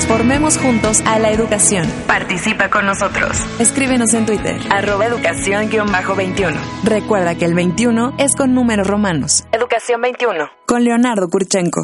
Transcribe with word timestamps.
transformemos 0.00 0.56
juntos 0.56 1.02
a 1.04 1.18
la 1.18 1.30
educación. 1.30 1.86
Participa 2.06 2.70
con 2.70 2.86
nosotros. 2.86 3.36
Escríbenos 3.58 4.14
en 4.14 4.24
Twitter. 4.24 4.58
Arroba 4.70 5.04
educación-21. 5.04 6.56
Recuerda 6.84 7.34
que 7.34 7.44
el 7.44 7.52
21 7.52 8.14
es 8.16 8.34
con 8.34 8.54
números 8.54 8.86
romanos. 8.86 9.44
Educación 9.52 10.00
21. 10.00 10.48
Con 10.66 10.84
Leonardo 10.84 11.28
Kurchenko. 11.28 11.82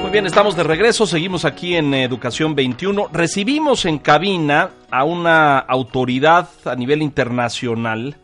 Muy 0.00 0.10
bien, 0.10 0.24
estamos 0.24 0.56
de 0.56 0.62
regreso, 0.62 1.06
seguimos 1.06 1.44
aquí 1.44 1.76
en 1.76 1.92
Educación 1.92 2.54
21. 2.54 3.10
Recibimos 3.12 3.84
en 3.84 3.98
cabina 3.98 4.70
a 4.90 5.04
una 5.04 5.58
autoridad 5.58 6.48
a 6.64 6.74
nivel 6.74 7.02
internacional 7.02 8.16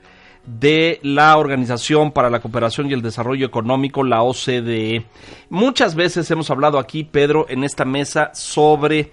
de 0.46 1.00
la 1.02 1.36
Organización 1.36 2.12
para 2.12 2.30
la 2.30 2.40
Cooperación 2.40 2.88
y 2.88 2.92
el 2.92 3.02
Desarrollo 3.02 3.46
Económico, 3.46 4.04
la 4.04 4.22
OCDE. 4.22 5.04
Muchas 5.50 5.94
veces 5.94 6.30
hemos 6.30 6.50
hablado 6.50 6.78
aquí, 6.78 7.04
Pedro, 7.04 7.46
en 7.48 7.64
esta 7.64 7.84
mesa 7.84 8.30
sobre 8.34 9.12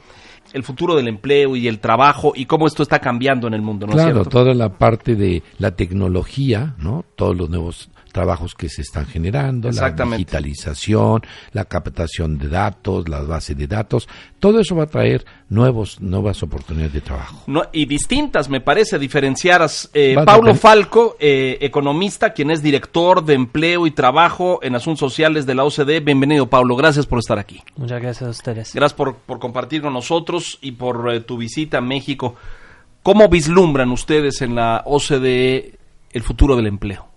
el 0.53 0.63
futuro 0.63 0.95
del 0.95 1.07
empleo 1.07 1.55
y 1.55 1.67
el 1.67 1.79
trabajo 1.79 2.33
y 2.35 2.45
cómo 2.45 2.67
esto 2.67 2.83
está 2.83 2.99
cambiando 2.99 3.47
en 3.47 3.53
el 3.55 3.61
mundo, 3.61 3.88
¿no 3.88 3.93
claro, 3.93 4.09
es 4.09 4.13
cierto? 4.15 4.29
toda 4.29 4.53
la 4.53 4.77
parte 4.77 5.15
de 5.15 5.41
la 5.57 5.71
tecnología, 5.71 6.75
¿no? 6.77 7.03
Todos 7.15 7.35
los 7.35 7.49
nuevos 7.49 7.89
trabajos 8.13 8.53
que 8.53 8.70
se 8.70 8.81
están 8.81 9.05
generando, 9.05 9.70
la 9.72 9.90
digitalización, 9.90 11.23
la 11.52 11.66
captación 11.66 12.38
de 12.38 12.48
datos, 12.48 13.09
las 13.09 13.27
bases 13.27 13.58
de 13.58 13.67
datos, 13.67 14.08
todo 14.39 14.59
eso 14.59 14.76
va 14.76 14.84
a 14.84 14.88
traer 14.88 15.26
nuevos, 15.49 15.99
nuevas 15.99 16.41
oportunidades 16.44 16.94
de 16.94 17.02
trabajo. 17.02 17.44
No, 17.48 17.63
y 17.73 17.86
distintas, 17.86 18.49
me 18.49 18.62
parece, 18.62 18.99
diferenciadas. 18.99 19.89
Eh, 19.94 20.16
Paulo 20.26 20.55
Falco, 20.55 21.17
eh, 21.20 21.58
economista, 21.59 22.34
quien 22.34 22.52
es 22.52 22.62
director 22.62 23.26
de 23.26 23.34
empleo 23.34 23.88
y 23.88 23.91
trabajo 23.91 24.59
en 24.61 24.75
asuntos 24.75 25.00
sociales 25.00 25.45
de 25.45 25.55
la 25.55 25.66
OCDE. 25.66 26.00
Bienvenido, 26.00 26.48
Paulo. 26.48 26.75
Gracias 26.75 27.05
por 27.05 27.20
estar 27.20 27.39
aquí. 27.39 27.61
Muchas 27.75 28.02
gracias 28.02 28.27
a 28.27 28.31
ustedes. 28.31 28.73
Gracias 28.73 28.94
por, 28.94 29.16
por 29.16 29.39
compartir 29.39 29.81
con 29.81 29.94
nosotros 29.94 30.59
y 30.61 30.73
por 30.73 31.11
eh, 31.11 31.20
tu 31.22 31.36
visita 31.36 31.80
a 31.80 31.81
México. 31.81 32.36
¿Cómo 33.02 33.27
vislumbran 33.27 33.92
ustedes 33.92 34.42
en 34.42 34.55
la 34.55 34.83
OCDE 34.86 35.73
el 36.11 36.22
futuro 36.22 36.55
del 36.55 36.67
empleo? 36.67 37.12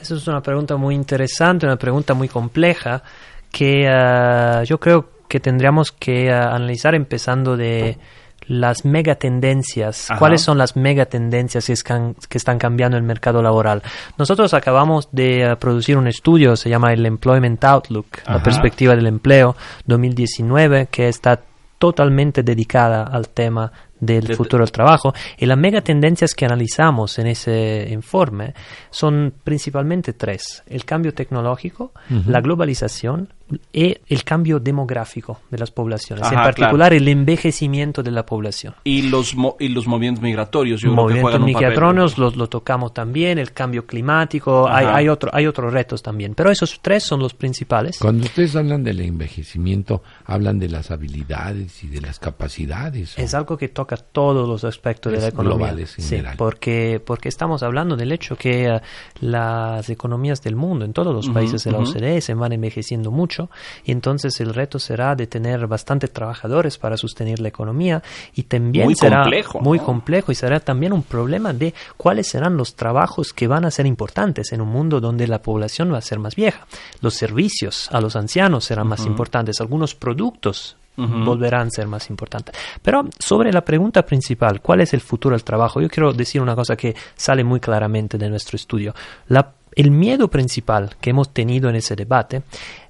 Esa 0.00 0.14
es 0.14 0.26
una 0.28 0.40
pregunta 0.42 0.76
muy 0.76 0.94
interesante, 0.94 1.66
una 1.66 1.76
pregunta 1.76 2.14
muy 2.14 2.28
compleja 2.28 3.02
que 3.50 3.88
ah, 3.88 4.62
yo 4.64 4.78
creo 4.78 5.08
que 5.28 5.40
tendríamos 5.40 5.92
que 5.92 6.30
ah, 6.30 6.54
analizar 6.54 6.94
empezando 6.94 7.56
de 7.56 7.98
las 8.46 8.84
megatendencias. 8.84 10.10
Ajá. 10.10 10.18
¿Cuáles 10.18 10.40
son 10.42 10.56
las 10.56 10.76
megatendencias 10.76 11.66
que, 11.66 11.72
escan- 11.74 12.14
que 12.28 12.38
están 12.38 12.58
cambiando 12.58 12.96
el 12.96 13.02
mercado 13.02 13.42
laboral? 13.42 13.82
Nosotros 14.16 14.54
acabamos 14.54 15.08
de 15.12 15.44
ah, 15.44 15.56
producir 15.56 15.96
un 15.96 16.06
estudio, 16.08 16.56
se 16.56 16.70
llama 16.70 16.92
el 16.92 17.04
Employment 17.04 17.62
Outlook, 17.64 18.06
Ajá. 18.24 18.34
la 18.38 18.42
perspectiva 18.42 18.94
del 18.96 19.06
empleo 19.06 19.54
2019, 19.86 20.88
que 20.90 21.08
está 21.08 21.40
totalmente 21.78 22.42
dedicada 22.42 23.04
al 23.04 23.28
tema 23.28 23.70
del 24.00 24.24
De- 24.24 24.36
futuro 24.36 24.62
del 24.64 24.72
trabajo. 24.72 25.12
Y 25.38 25.46
las 25.46 25.58
megatendencias 25.58 26.34
que 26.34 26.44
analizamos 26.44 27.18
en 27.18 27.26
ese 27.28 27.88
informe 27.90 28.54
son 28.90 29.32
principalmente 29.44 30.12
tres. 30.12 30.62
El 30.66 30.84
cambio 30.84 31.14
tecnológico, 31.14 31.92
la 32.26 32.40
globalización 32.40 33.32
y 33.72 33.96
el 34.08 34.24
cambio 34.24 34.60
demográfico 34.60 35.40
de 35.50 35.58
las 35.58 35.70
poblaciones. 35.70 36.26
en 36.30 36.34
Ajá, 36.38 36.44
particular, 36.44 36.92
el 36.92 37.08
envejecimiento 37.08 38.02
de 38.02 38.10
la 38.10 38.26
población. 38.26 38.74
Y 38.84 39.02
los, 39.02 39.34
mo- 39.34 39.56
y 39.58 39.68
los 39.68 39.86
movimientos 39.86 40.22
migratorios, 40.22 40.80
yo 40.80 40.88
creo 40.92 40.96
que 40.96 41.02
Movimientos 41.02 41.34
un 41.34 41.40
papel. 41.40 41.54
migratorios 41.54 42.18
lo, 42.18 42.30
lo 42.30 42.48
tocamos 42.48 42.92
también, 42.92 43.38
el 43.38 43.52
cambio 43.52 43.86
climático, 43.86 44.68
hay, 44.68 44.86
Ajá. 44.86 44.96
hay, 44.96 45.08
otro, 45.08 45.30
hay 45.32 45.46
otros 45.46 45.72
retos 45.72 46.02
también. 46.02 46.34
Pero 46.34 46.50
esos 46.50 46.80
tres 46.82 47.04
son 47.04 47.20
los 47.20 47.34
principales. 47.34 47.98
Cuando 47.98 48.24
ustedes 48.24 48.54
hablan 48.56 48.84
del 48.84 49.00
envejecimiento, 49.00 50.02
hablan 50.26 50.58
de 50.58 50.68
las 50.68 50.90
habilidades 50.90 51.82
y 51.84 51.88
de 51.88 52.00
las 52.00 52.18
capacidades. 52.18 53.16
¿o? 53.18 53.22
Es 53.22 53.34
algo 53.34 53.56
que 53.56 53.68
toca 53.68 53.96
todos 53.96 54.48
los 54.48 54.64
aspectos 54.64 55.12
de 55.12 55.18
Es 55.18 55.22
la 55.24 55.28
economía. 55.30 55.56
globales 55.58 55.98
en 55.98 56.04
sí, 56.04 56.10
general. 56.16 56.34
porque, 56.36 57.00
porque 57.04 57.28
estamos 57.28 57.62
hablando 57.62 57.96
del 57.96 58.12
hecho 58.12 58.36
que 58.36 58.66
eh, 58.66 58.80
las 59.20 59.88
economías 59.90 60.42
del 60.42 60.56
mundo, 60.56 60.84
en 60.84 60.92
todos 60.92 61.14
los 61.14 61.28
países 61.30 61.64
de 61.64 61.72
la. 61.72 61.78
OCDE, 61.78 62.20
se 62.20 62.34
van 62.34 62.52
envejeciendo 62.52 63.10
mucho 63.10 63.37
y 63.84 63.92
entonces 63.92 64.40
el 64.40 64.54
reto 64.54 64.78
será 64.78 65.14
de 65.14 65.26
tener 65.26 65.66
bastantes 65.66 66.12
trabajadores 66.12 66.78
para 66.78 66.96
sostener 66.96 67.38
la 67.40 67.48
economía 67.48 68.02
y 68.34 68.44
también 68.44 68.84
Muy 68.86 68.94
será 68.94 69.22
complejo, 69.22 69.60
muy 69.60 69.78
¿no? 69.78 69.84
complejo 69.84 70.32
y 70.32 70.34
será 70.34 70.60
también 70.60 70.92
un 70.92 71.02
problema 71.02 71.52
de 71.52 71.74
cuáles 71.96 72.28
serán 72.28 72.56
los 72.56 72.74
trabajos 72.74 73.32
que 73.32 73.46
van 73.46 73.64
a 73.64 73.70
ser 73.70 73.86
importantes 73.86 74.52
en 74.52 74.60
un 74.60 74.68
mundo 74.68 75.00
donde 75.00 75.26
la 75.26 75.40
población 75.42 75.92
va 75.92 75.98
a 75.98 76.02
ser 76.02 76.18
más 76.18 76.34
vieja. 76.36 76.66
Los 77.00 77.14
servicios 77.14 77.88
a 77.92 78.00
los 78.00 78.16
ancianos 78.16 78.64
serán 78.64 78.86
más 78.88 79.04
importantes, 79.06 79.60
algunos 79.60 79.94
productos 79.94 80.76
Ujú. 80.96 81.24
volverán 81.24 81.68
a 81.68 81.70
ser 81.70 81.86
más 81.86 82.10
importantes. 82.10 82.54
Pero 82.82 83.04
sobre 83.20 83.52
la 83.52 83.60
pregunta 83.64 84.04
principal, 84.04 84.60
¿cuál 84.60 84.80
es 84.80 84.92
el 84.94 85.00
futuro 85.00 85.36
del 85.36 85.44
trabajo? 85.44 85.80
Yo 85.80 85.88
quiero 85.88 86.12
decir 86.12 86.40
una 86.42 86.56
cosa 86.56 86.74
que 86.76 86.96
sale 87.14 87.44
muy 87.44 87.60
claramente 87.60 88.18
de 88.18 88.28
nuestro 88.28 88.56
estudio. 88.56 88.92
La- 89.28 89.52
el 89.76 89.92
miedo 89.92 90.26
principal 90.28 90.96
que 91.00 91.10
hemos 91.10 91.32
tenido 91.32 91.68
en 91.70 91.76
ese 91.76 91.94
debate, 91.94 92.42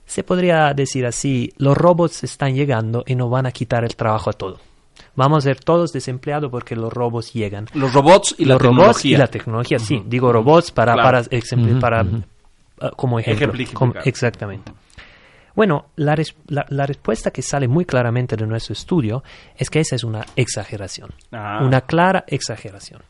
se 0.09 0.25
podría 0.25 0.73
decir 0.75 1.07
así, 1.07 1.53
los 1.59 1.77
robots 1.77 2.25
están 2.25 2.55
llegando 2.55 3.05
y 3.07 3.15
nos 3.15 3.31
van 3.31 3.47
a 3.47 3.53
quitar 3.53 3.85
el 3.85 3.95
trabajo 3.95 4.31
a 4.31 4.33
todo. 4.33 4.59
Vamos 5.15 5.39
a 5.39 5.41
ser 5.43 5.61
todos 5.61 5.93
desempleados 5.93 6.51
porque 6.51 6.75
los 6.75 6.93
robots 6.93 7.33
llegan. 7.33 7.67
Los 7.75 7.93
robots 7.93 8.35
y 8.39 8.45
la 8.47 8.57
robots 8.59 8.77
tecnología. 8.79 9.15
y 9.15 9.17
la 9.19 9.27
tecnología, 9.29 9.79
sí. 9.79 10.03
Digo 10.07 10.33
robots 10.33 10.71
para, 10.73 10.95
Claro. 10.95 11.23
para, 11.81 12.07
ah, 12.81 12.91
como 12.97 13.19
ejemplo. 13.21 13.53
Exactamente. 14.05 14.73
Bueno, 15.55 15.87
la, 15.97 16.15
res- 16.15 16.37
la- 16.47 16.67
la 16.69 16.87
respuesta 16.87 17.33
que 17.33 17.43
sale 17.43 17.67
muy 17.67 17.85
claramente 17.85 18.37
de 18.37 18.47
nuestro 18.47 18.73
estudio 18.75 19.25
es 19.57 19.69
que 19.71 19.81
esa 19.81 19.97
es 19.97 20.05
una 20.05 20.25
exageración, 20.37 21.11
Ah. 21.33 21.61
una 21.65 21.81
clara 21.81 22.25
exageración. 22.29 23.03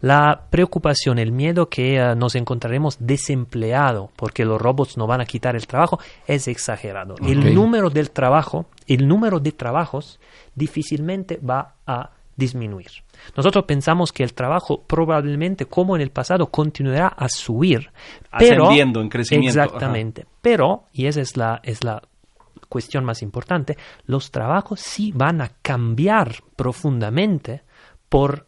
La 0.00 0.42
preocupación, 0.50 1.18
el 1.18 1.32
miedo 1.32 1.68
que 1.68 1.96
eh, 1.96 2.14
nos 2.16 2.34
encontraremos 2.34 2.96
desempleado 3.00 4.10
porque 4.16 4.44
los 4.44 4.60
robots 4.60 4.96
no 4.96 5.06
van 5.06 5.20
a 5.20 5.26
quitar 5.26 5.56
el 5.56 5.66
trabajo 5.66 5.98
es 6.26 6.48
exagerado. 6.48 7.14
El 7.26 7.54
número 7.54 7.90
del 7.90 8.10
trabajo, 8.10 8.66
el 8.86 9.06
número 9.06 9.40
de 9.40 9.52
trabajos 9.52 10.20
difícilmente 10.54 11.38
va 11.38 11.74
a 11.86 12.10
disminuir. 12.36 12.90
Nosotros 13.36 13.64
pensamos 13.64 14.12
que 14.12 14.24
el 14.24 14.34
trabajo 14.34 14.82
probablemente, 14.82 15.66
como 15.66 15.96
en 15.96 16.02
el 16.02 16.10
pasado, 16.10 16.46
continuará 16.46 17.08
a 17.08 17.28
subir, 17.28 17.90
pero 18.38 18.64
Ascendiendo, 18.64 19.00
en 19.00 19.08
crecimiento, 19.08 19.60
ajá. 19.60 19.66
Exactamente. 19.66 20.26
Pero, 20.40 20.84
y 20.92 21.06
esa 21.06 21.20
es 21.20 21.36
la, 21.36 21.60
es 21.62 21.84
la 21.84 22.02
cuestión 22.68 23.04
más 23.04 23.22
importante, 23.22 23.76
los 24.06 24.30
trabajos 24.30 24.80
sí 24.80 25.12
van 25.14 25.40
a 25.40 25.50
cambiar 25.60 26.36
profundamente 26.56 27.62
por 28.08 28.46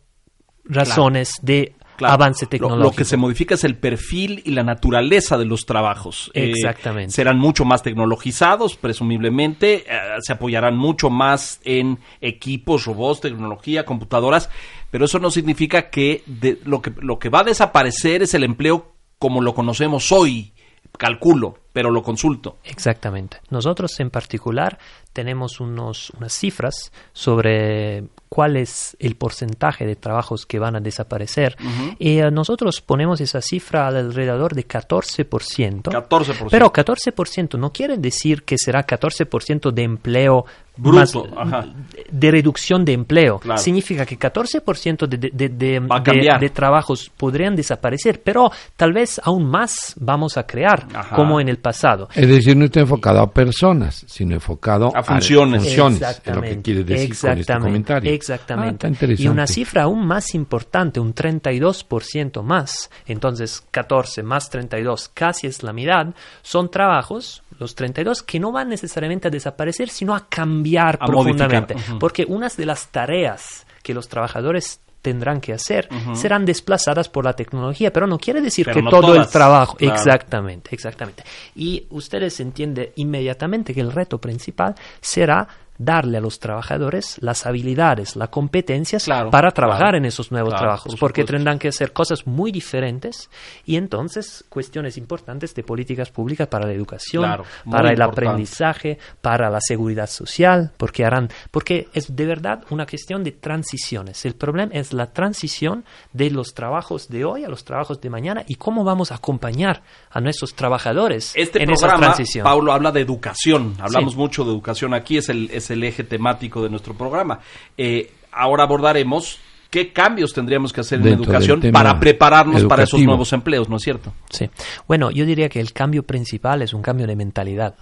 razones 0.64 1.32
de 1.42 1.74
Claro, 1.96 2.14
avance 2.14 2.46
tecnológico. 2.46 2.82
Lo, 2.90 2.90
que 2.96 3.04
se 3.04 3.16
modifica 3.16 3.54
es 3.54 3.62
el 3.62 3.76
perfil 3.76 4.42
y 4.44 4.50
la 4.50 4.64
naturaleza 4.64 5.38
de 5.38 5.44
los 5.44 5.64
trabajos. 5.64 6.28
Eh, 6.34 6.50
Exactamente. 6.50 7.12
serán 7.12 7.38
mucho 7.38 7.64
más 7.64 7.84
tecnologizados, 7.84 8.74
presumiblemente. 8.76 9.84
eh, 9.86 9.98
se 10.20 10.32
apoyarán 10.32 10.76
mucho 10.76 11.08
más 11.08 11.60
en 11.64 12.00
equipos, 12.20 12.86
robots, 12.86 13.20
tecnología, 13.20 13.84
computadoras. 13.84 14.50
Pero 14.90 15.04
eso 15.04 15.20
no 15.20 15.30
significa 15.30 15.88
que 15.90 16.24
de- 16.26 16.58
lo 16.64 16.82
que 16.82 16.92
lo 17.00 17.18
que 17.20 17.28
va 17.28 17.40
a 17.40 17.44
desaparecer 17.44 18.22
es 18.24 18.34
el 18.34 18.42
empleo 18.42 18.92
como 19.20 19.40
lo 19.40 19.54
conocemos 19.54 20.10
hoy. 20.10 20.52
Calculo, 20.98 21.58
pero 21.72 21.90
lo 21.90 22.02
consulto. 22.02 22.58
Exactamente. 22.64 23.38
Nosotros 23.50 23.98
en 23.98 24.10
particular 24.10 24.78
tenemos 25.12 25.58
unos, 25.60 26.10
unas 26.10 26.32
cifras 26.32 26.92
sobre 27.12 28.04
cuál 28.34 28.56
es 28.56 28.96
el 28.98 29.14
porcentaje 29.14 29.86
de 29.86 29.94
trabajos 29.94 30.44
que 30.44 30.58
van 30.58 30.74
a 30.74 30.80
desaparecer. 30.80 31.56
Y 32.00 32.18
eh, 32.18 32.32
nosotros 32.32 32.80
ponemos 32.80 33.20
esa 33.20 33.40
cifra 33.40 33.86
alrededor 33.86 34.56
de 34.56 34.66
14%. 34.66 35.82
14%. 35.82 36.48
Pero 36.50 36.72
14% 36.72 37.56
no 37.56 37.72
quiere 37.72 37.96
decir 37.96 38.42
que 38.42 38.58
será 38.58 38.84
14% 38.84 39.70
de 39.70 39.82
empleo 39.84 40.46
Bruto, 40.76 41.24
más- 41.26 41.54
ajá. 41.54 41.66
de 42.10 42.30
reducción 42.30 42.84
de 42.84 42.92
empleo. 42.94 43.38
Claro. 43.38 43.58
Significa 43.60 44.04
que 44.04 44.18
14% 44.18 45.06
de, 45.06 45.16
de, 45.18 45.30
de, 45.32 45.48
de- 45.48 46.30
a 46.30 46.38
trabajos 46.52 47.10
podrían 47.16 47.54
desaparecer, 47.54 48.22
pero 48.22 48.50
tal 48.76 48.92
vez 48.92 49.20
aún 49.24 49.46
más 49.48 49.94
vamos 49.98 50.36
a 50.36 50.46
crear, 50.46 50.86
Ajá. 50.92 51.14
como 51.16 51.40
en 51.40 51.48
el 51.48 51.58
pasado. 51.58 52.08
Es 52.14 52.28
decir, 52.28 52.56
no 52.56 52.64
está 52.64 52.80
enfocado 52.80 53.20
a 53.20 53.30
personas, 53.30 54.04
sino 54.08 54.34
enfocado 54.34 54.90
A 54.96 55.02
funciones. 55.02 55.62
funciones, 55.62 56.02
es 56.02 56.34
lo 56.34 56.42
que 56.42 56.60
quiere 56.62 56.84
decir 56.84 57.08
con 57.08 57.30
este 57.30 57.40
Exactamente, 57.40 57.64
comentario. 57.64 58.10
Ah, 58.10 58.14
Exactamente. 58.14 58.88
y 59.18 59.28
una 59.28 59.46
cifra 59.46 59.84
aún 59.84 60.06
más 60.06 60.34
importante, 60.34 60.98
un 61.00 61.14
32% 61.14 62.42
más, 62.42 62.90
entonces 63.06 63.62
14 63.70 64.22
más 64.22 64.50
32, 64.50 65.08
casi 65.14 65.46
es 65.46 65.62
la 65.62 65.72
mitad, 65.72 66.08
son 66.42 66.70
trabajos, 66.70 67.42
los 67.58 67.74
32, 67.74 68.22
que 68.22 68.40
no 68.40 68.52
van 68.52 68.68
necesariamente 68.68 69.28
a 69.28 69.30
desaparecer, 69.30 69.88
sino 69.88 70.14
a 70.14 70.26
cambiar 70.28 70.98
A 71.00 71.06
profundamente. 71.06 71.76
Porque 71.98 72.24
una 72.28 72.48
de 72.48 72.66
las 72.66 72.88
tareas 72.88 73.66
que 73.82 73.94
los 73.94 74.08
trabajadores 74.08 74.80
tendrán 75.04 75.38
que 75.42 75.52
hacer 75.52 75.86
serán 76.14 76.46
desplazadas 76.46 77.10
por 77.10 77.26
la 77.26 77.34
tecnología, 77.34 77.92
pero 77.92 78.06
no 78.06 78.18
quiere 78.18 78.40
decir 78.40 78.64
Pero 78.64 78.76
que 78.76 78.82
no 78.82 78.90
todo 78.90 79.08
todas, 79.08 79.26
el 79.26 79.32
trabajo, 79.32 79.76
claro. 79.76 79.94
exactamente, 79.94 80.74
exactamente. 80.74 81.24
Y 81.54 81.86
ustedes 81.90 82.40
entienden 82.40 82.88
inmediatamente 82.96 83.74
que 83.74 83.82
el 83.82 83.92
reto 83.92 84.18
principal 84.18 84.74
será 85.02 85.46
darle 85.78 86.18
a 86.18 86.20
los 86.20 86.38
trabajadores 86.38 87.16
las 87.20 87.46
habilidades, 87.46 88.16
las 88.16 88.28
competencias 88.28 89.04
Claro, 89.04 89.30
para 89.30 89.50
trabajar 89.50 89.80
claro. 89.90 89.98
en 89.98 90.04
esos 90.04 90.30
nuevos 90.30 90.50
Claro, 90.50 90.62
trabajos, 90.64 90.92
por 90.92 91.00
porque 91.00 91.24
tendrán 91.24 91.58
que 91.58 91.68
hacer 91.68 91.92
cosas 91.92 92.26
muy 92.26 92.52
diferentes 92.52 93.28
y 93.66 93.76
entonces 93.76 94.44
cuestiones 94.48 94.96
importantes 94.96 95.54
de 95.54 95.62
políticas 95.62 96.10
públicas 96.10 96.46
para 96.48 96.66
la 96.66 96.72
educación, 96.72 97.22
para 97.22 97.88
el 97.88 97.94
importante. 97.94 98.02
aprendizaje, 98.02 98.98
para 99.20 99.50
la 99.50 99.60
seguridad 99.60 100.08
social, 100.08 100.72
porque 100.76 101.04
harán, 101.04 101.28
porque 101.50 101.88
es 101.92 102.14
de 102.14 102.26
verdad 102.26 102.62
una 102.70 102.86
cuestión 102.86 103.24
de 103.24 103.32
transiciones. 103.32 104.24
El 104.24 104.34
problema 104.34 104.72
es 104.74 104.92
la 104.92 105.06
transición 105.12 105.84
de 106.12 106.30
los 106.30 106.54
trabajos 106.54 107.08
de 107.08 107.24
hoy 107.24 107.44
a 107.44 107.48
los 107.48 107.64
trabajos 107.64 108.00
de 108.00 108.10
mañana 108.10 108.44
y 108.46 108.54
cómo 108.56 108.84
vamos 108.84 109.10
a 109.12 109.16
acompañar 109.16 109.82
a 110.10 110.20
nuestros 110.20 110.54
trabajadores 110.54 111.32
Este 111.34 111.62
en 111.62 111.70
esa 111.70 111.86
programa, 111.88 112.06
transición. 112.14 112.44
Paulo, 112.44 112.72
habla 112.72 112.92
de 112.92 113.00
educación. 113.00 113.74
Hablamos 113.80 114.12
Sí. 114.12 114.18
mucho 114.18 114.44
de 114.44 114.50
educación 114.50 114.94
aquí, 114.94 115.16
es 115.18 115.28
el, 115.28 115.50
es 115.52 115.63
el 115.70 115.84
eje 115.84 116.04
temático 116.04 116.62
de 116.62 116.70
nuestro 116.70 116.94
programa. 116.94 117.40
Eh, 117.76 118.12
ahora 118.32 118.64
abordaremos 118.64 119.38
qué 119.70 119.92
cambios 119.92 120.32
tendríamos 120.32 120.72
que 120.72 120.80
hacer 120.82 120.98
en 120.98 121.04
Dentro 121.04 121.24
educación 121.24 121.60
para 121.72 121.98
prepararnos 121.98 122.64
para 122.64 122.84
esos 122.84 123.00
nuevos 123.00 123.32
empleos, 123.32 123.68
¿no 123.68 123.76
es 123.76 123.82
cierto? 123.82 124.12
Sí. 124.30 124.48
Bueno, 124.86 125.10
yo 125.10 125.26
diría 125.26 125.48
que 125.48 125.60
el 125.60 125.72
cambio 125.72 126.04
principal 126.04 126.62
es 126.62 126.72
un 126.72 126.82
cambio 126.82 127.06
de 127.06 127.16
mentalidad. 127.16 127.74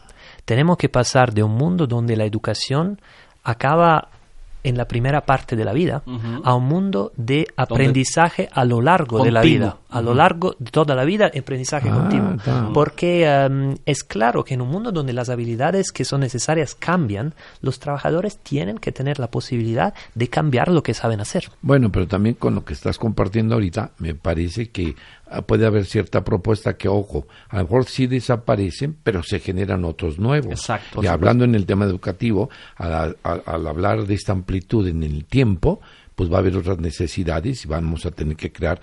Tenemos 0.44 0.76
que 0.78 0.88
pasar 0.88 1.34
de 1.34 1.42
un 1.42 1.52
mundo 1.52 1.86
donde 1.86 2.16
la 2.16 2.24
educación 2.24 3.00
acaba 3.44 4.08
en 4.64 4.76
la 4.76 4.86
primera 4.86 5.22
parte 5.22 5.56
de 5.56 5.64
la 5.64 5.72
vida 5.72 6.02
a 6.44 6.54
un 6.54 6.64
mundo 6.64 7.12
de 7.16 7.46
aprendizaje 7.56 8.48
a 8.52 8.64
lo 8.64 8.80
largo 8.80 9.24
de 9.24 9.30
la 9.30 9.42
vida. 9.42 9.78
A 9.90 10.00
lo 10.00 10.14
largo 10.14 10.54
de 10.58 10.70
toda 10.70 10.94
la 10.94 11.04
vida, 11.04 11.26
aprendizaje 11.26 11.90
Ah, 11.90 11.94
continuo. 11.94 12.72
Porque 12.72 13.24
em, 13.26 13.76
es 13.84 14.04
claro 14.04 14.44
que 14.44 14.54
en 14.54 14.62
un 14.62 14.68
mundo 14.68 14.92
donde 14.92 15.12
las 15.12 15.28
habilidades 15.28 15.92
que 15.92 16.04
son 16.04 16.20
necesarias 16.20 16.74
cambian, 16.74 17.34
los 17.60 17.78
trabajadores 17.78 18.38
tienen 18.38 18.78
que 18.78 18.92
tener 18.92 19.18
la 19.18 19.30
posibilidad 19.30 19.94
de 20.14 20.28
cambiar 20.28 20.68
lo 20.68 20.82
que 20.82 20.94
saben 20.94 21.20
hacer. 21.20 21.50
Bueno, 21.60 21.90
pero 21.90 22.06
también 22.06 22.34
con 22.36 22.54
lo 22.54 22.64
que 22.64 22.72
estás 22.72 22.98
compartiendo 22.98 23.54
ahorita, 23.54 23.90
me 23.98 24.14
parece 24.14 24.70
que 24.70 24.94
puede 25.40 25.64
haber 25.64 25.86
cierta 25.86 26.22
propuesta 26.22 26.76
que, 26.76 26.88
ojo, 26.88 27.26
a 27.48 27.56
lo 27.56 27.62
mejor 27.62 27.86
sí 27.86 28.06
desaparecen, 28.06 28.96
pero 29.02 29.22
se 29.22 29.40
generan 29.40 29.86
otros 29.86 30.18
nuevos. 30.18 30.52
Exacto. 30.52 31.02
Y 31.02 31.06
hablando 31.06 31.44
en 31.44 31.54
el 31.54 31.64
tema 31.64 31.86
educativo, 31.86 32.50
al, 32.76 33.16
al- 33.22 33.42
al 33.46 33.66
hablar 33.66 34.06
de 34.06 34.12
esta 34.14 34.32
amplitud 34.32 34.86
en 34.86 35.02
el 35.02 35.24
tiempo, 35.24 35.80
pues 36.14 36.30
va 36.30 36.36
a 36.36 36.40
haber 36.40 36.56
otras 36.58 36.78
necesidades 36.78 37.64
y 37.64 37.68
vamos 37.68 38.04
a 38.04 38.10
tener 38.10 38.36
que 38.36 38.52
crear 38.52 38.80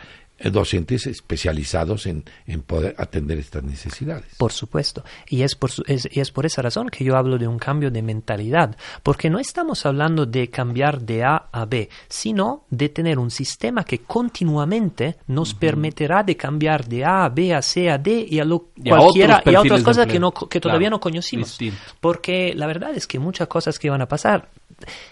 docentes 0.51 1.07
especializados 1.07 2.05
en, 2.05 2.23
en 2.47 2.61
poder 2.61 2.95
atender 2.97 3.37
estas 3.39 3.63
necesidades. 3.63 4.25
Por 4.37 4.51
supuesto. 4.51 5.03
Y 5.27 5.43
es 5.43 5.55
por, 5.55 5.71
es, 5.87 6.07
y 6.11 6.19
es 6.19 6.31
por 6.31 6.45
esa 6.45 6.61
razón 6.61 6.89
que 6.89 7.03
yo 7.03 7.15
hablo 7.15 7.37
de 7.37 7.47
un 7.47 7.59
cambio 7.59 7.91
de 7.91 8.01
mentalidad. 8.01 8.75
Porque 9.03 9.29
no 9.29 9.39
estamos 9.39 9.85
hablando 9.85 10.25
de 10.25 10.49
cambiar 10.49 11.01
de 11.01 11.23
A 11.23 11.49
a 11.51 11.65
B, 11.65 11.89
sino 12.07 12.65
de 12.69 12.89
tener 12.89 13.19
un 13.19 13.31
sistema 13.31 13.83
que 13.83 13.99
continuamente 13.99 15.17
nos 15.27 15.53
permitirá 15.53 16.23
de 16.23 16.35
cambiar 16.37 16.87
de 16.87 17.05
A 17.05 17.25
a 17.25 17.29
B, 17.29 17.53
a 17.53 17.61
C, 17.61 17.89
a 17.89 17.97
D 17.97 18.25
y 18.29 18.39
a 18.39 18.45
lo 18.45 18.69
Y 18.75 18.89
a 18.89 18.97
cualquiera 18.97 19.37
otros 19.39 19.53
y 19.53 19.55
a 19.55 19.61
otras 19.61 19.83
cosas 19.83 20.07
que, 20.07 20.19
no, 20.19 20.31
que 20.31 20.59
todavía 20.59 20.87
Claro, 20.87 20.97
no 20.97 20.99
conocimos. 21.01 21.49
distinto. 21.49 21.77
Porque 21.99 22.53
la 22.55 22.67
verdad 22.67 22.91
es 22.95 23.07
que 23.07 23.19
muchas 23.19 23.47
cosas 23.47 23.77
que 23.79 23.89
van 23.89 24.01
a 24.01 24.07
pasar, 24.07 24.49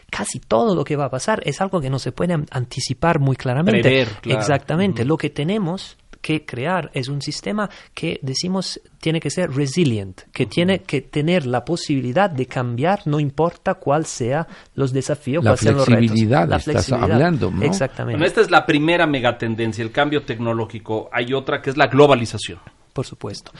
casi 0.09 0.39
todo 0.39 0.75
lo 0.75 0.83
que 0.83 0.95
va 0.95 1.05
a 1.05 1.09
pasar 1.09 1.41
es 1.45 1.61
algo 1.61 1.79
que 1.81 1.89
no 1.89 1.99
se 1.99 2.11
puede 2.11 2.33
an- 2.33 2.45
anticipar 2.51 3.19
muy 3.19 3.35
claramente. 3.35 3.81
Prever, 3.81 4.07
claro. 4.21 4.39
Exactamente. 4.39 5.05
Lo 5.05 5.17
que 5.17 5.29
tenemos 5.29 5.97
que 6.19 6.45
crear 6.45 6.89
es 6.93 7.07
un 7.09 7.21
sistema 7.21 7.69
que 7.93 8.19
decimos 8.23 8.81
tiene 8.99 9.19
que 9.19 9.29
ser 9.29 9.51
resilient, 9.51 10.21
que 10.33 10.45
tiene 10.47 10.79
que 10.79 10.99
tener 11.01 11.45
la 11.45 11.63
posibilidad 11.63 12.29
de 12.29 12.47
cambiar, 12.47 13.01
no 13.05 13.19
importa 13.19 13.75
cuál 13.75 14.05
sea 14.05 14.45
los 14.73 14.91
desafíos, 14.91 15.43
La 15.43 15.51
cuáles 15.51 15.61
sean 15.61 15.75
los 15.75 15.87
retos. 15.87 15.99
flexibilidad, 15.99 16.49
La 16.49 16.57
estás 16.57 16.73
flexibilidad. 16.73 17.11
hablando, 17.13 17.51
¿no? 17.51 17.61
Exactamente. 17.63 18.17
Bueno, 18.17 18.25
esta 18.25 18.41
es 18.41 18.49
la 18.51 18.65
primera 18.65 19.05
megatendencia, 19.07 19.83
el 19.83 19.91
cambio 19.91 20.23
tecnológico. 20.23 21.07
Hay 21.13 21.33
otra 21.33 21.61
que 21.61 21.69
es 21.69 21.77
la 21.77 21.87
globalización. 21.87 22.59
Por 22.91 23.05
supuesto. 23.05 23.51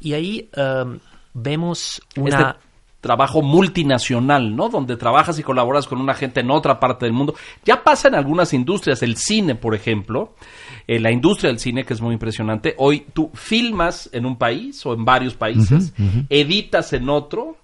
Y 0.00 0.12
ahí 0.14 0.48
um, 0.56 0.98
vemos 1.34 2.00
una... 2.16 2.50
Este 2.52 2.64
trabajo 3.04 3.42
multinacional, 3.42 4.56
¿no? 4.56 4.70
Donde 4.70 4.96
trabajas 4.96 5.38
y 5.38 5.42
colaboras 5.42 5.86
con 5.86 6.00
una 6.00 6.14
gente 6.14 6.40
en 6.40 6.50
otra 6.50 6.80
parte 6.80 7.04
del 7.04 7.12
mundo. 7.12 7.34
Ya 7.62 7.84
pasa 7.84 8.08
en 8.08 8.14
algunas 8.14 8.54
industrias, 8.54 9.02
el 9.02 9.16
cine, 9.16 9.54
por 9.54 9.74
ejemplo, 9.74 10.34
eh, 10.86 10.98
la 10.98 11.12
industria 11.12 11.50
del 11.50 11.58
cine, 11.58 11.84
que 11.84 11.92
es 11.92 12.00
muy 12.00 12.14
impresionante. 12.14 12.74
Hoy 12.78 13.04
tú 13.12 13.30
filmas 13.34 14.08
en 14.14 14.24
un 14.24 14.36
país 14.36 14.86
o 14.86 14.94
en 14.94 15.04
varios 15.04 15.34
países, 15.34 15.92
editas 16.30 16.94
en 16.94 17.10
otro. 17.10 17.58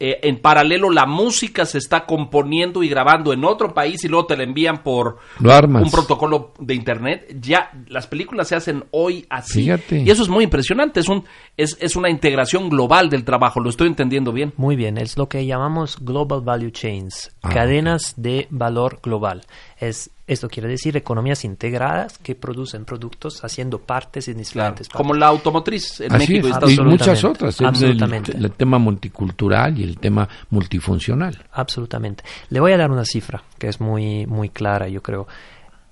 Eh, 0.00 0.20
en 0.22 0.40
paralelo 0.40 0.90
la 0.90 1.06
música 1.06 1.66
se 1.66 1.78
está 1.78 2.06
componiendo 2.06 2.82
y 2.84 2.88
grabando 2.88 3.32
en 3.32 3.44
otro 3.44 3.74
país 3.74 4.04
y 4.04 4.08
luego 4.08 4.26
te 4.26 4.36
la 4.36 4.44
envían 4.44 4.82
por 4.84 5.18
Lo 5.40 5.52
armas. 5.52 5.82
un 5.82 5.90
protocolo 5.90 6.52
de 6.60 6.74
internet. 6.74 7.36
Ya 7.40 7.72
las 7.88 8.06
películas 8.06 8.48
se 8.48 8.54
hacen 8.54 8.84
hoy 8.92 9.26
así. 9.28 9.62
Fíjate. 9.62 10.02
Y 10.02 10.10
eso 10.10 10.22
es 10.22 10.28
muy 10.28 10.44
impresionante. 10.44 11.00
Es 11.00 11.08
un 11.08 11.24
es, 11.56 11.76
es 11.80 11.96
una 11.96 12.10
integración 12.10 12.68
global 12.68 13.10
del 13.10 13.24
trabajo. 13.24 13.58
Lo 13.60 13.70
estoy 13.70 13.88
entendiendo 13.88 14.32
bien. 14.32 14.52
Muy 14.56 14.76
bien, 14.76 14.98
es 14.98 15.16
lo 15.16 15.28
que 15.28 15.44
llamamos 15.44 15.98
Global 16.00 16.42
Value 16.42 16.70
Chains, 16.70 17.30
Ah, 17.42 17.50
cadenas 17.50 18.14
de 18.16 18.46
valor 18.50 19.00
global. 19.02 19.42
Es, 19.80 20.10
esto 20.26 20.48
quiere 20.48 20.68
decir 20.68 20.96
economías 20.96 21.44
integradas 21.44 22.18
que 22.18 22.34
producen 22.34 22.84
productos 22.84 23.44
haciendo 23.44 23.78
partes 23.78 24.26
en 24.26 24.38
diferentes 24.38 24.88
Como 24.88 25.10
partes. 25.10 25.20
la 25.20 25.26
automotriz 25.28 26.00
en 26.00 26.12
Así 26.14 26.18
México 26.32 26.48
y 26.48 26.50
es, 26.50 26.56
Estados 26.56 26.72
y 26.72 26.80
muchas 26.80 27.22
otras. 27.24 27.60
absolutamente. 27.60 28.36
El, 28.36 28.44
el 28.46 28.52
tema 28.52 28.78
multicultural 28.78 29.78
y 29.78 29.84
el 29.84 29.98
tema 29.98 30.28
multifuncional. 30.50 31.44
Absolutamente. 31.52 32.24
Le 32.50 32.58
voy 32.60 32.72
a 32.72 32.76
dar 32.76 32.90
una 32.90 33.04
cifra 33.04 33.42
que 33.58 33.68
es 33.68 33.80
muy, 33.80 34.26
muy 34.26 34.48
clara, 34.50 34.88
yo 34.88 35.00
creo. 35.02 35.28